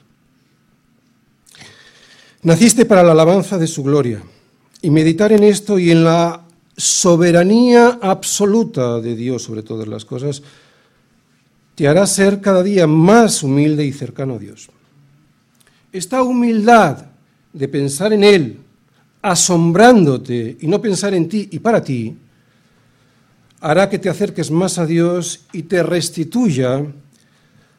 [2.45, 4.23] Naciste para la alabanza de su gloria
[4.81, 10.41] y meditar en esto y en la soberanía absoluta de Dios sobre todas las cosas
[11.75, 14.71] te hará ser cada día más humilde y cercano a Dios.
[15.93, 17.07] Esta humildad
[17.53, 18.61] de pensar en Él
[19.23, 22.17] asombrándote y no pensar en ti y para ti,
[23.61, 26.87] hará que te acerques más a Dios y te restituya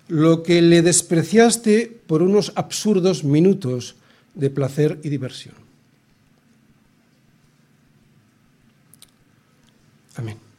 [0.07, 3.95] lo que le despreciaste por unos absurdos minutos
[4.35, 5.55] de placer y diversión.
[10.15, 10.50] Amén.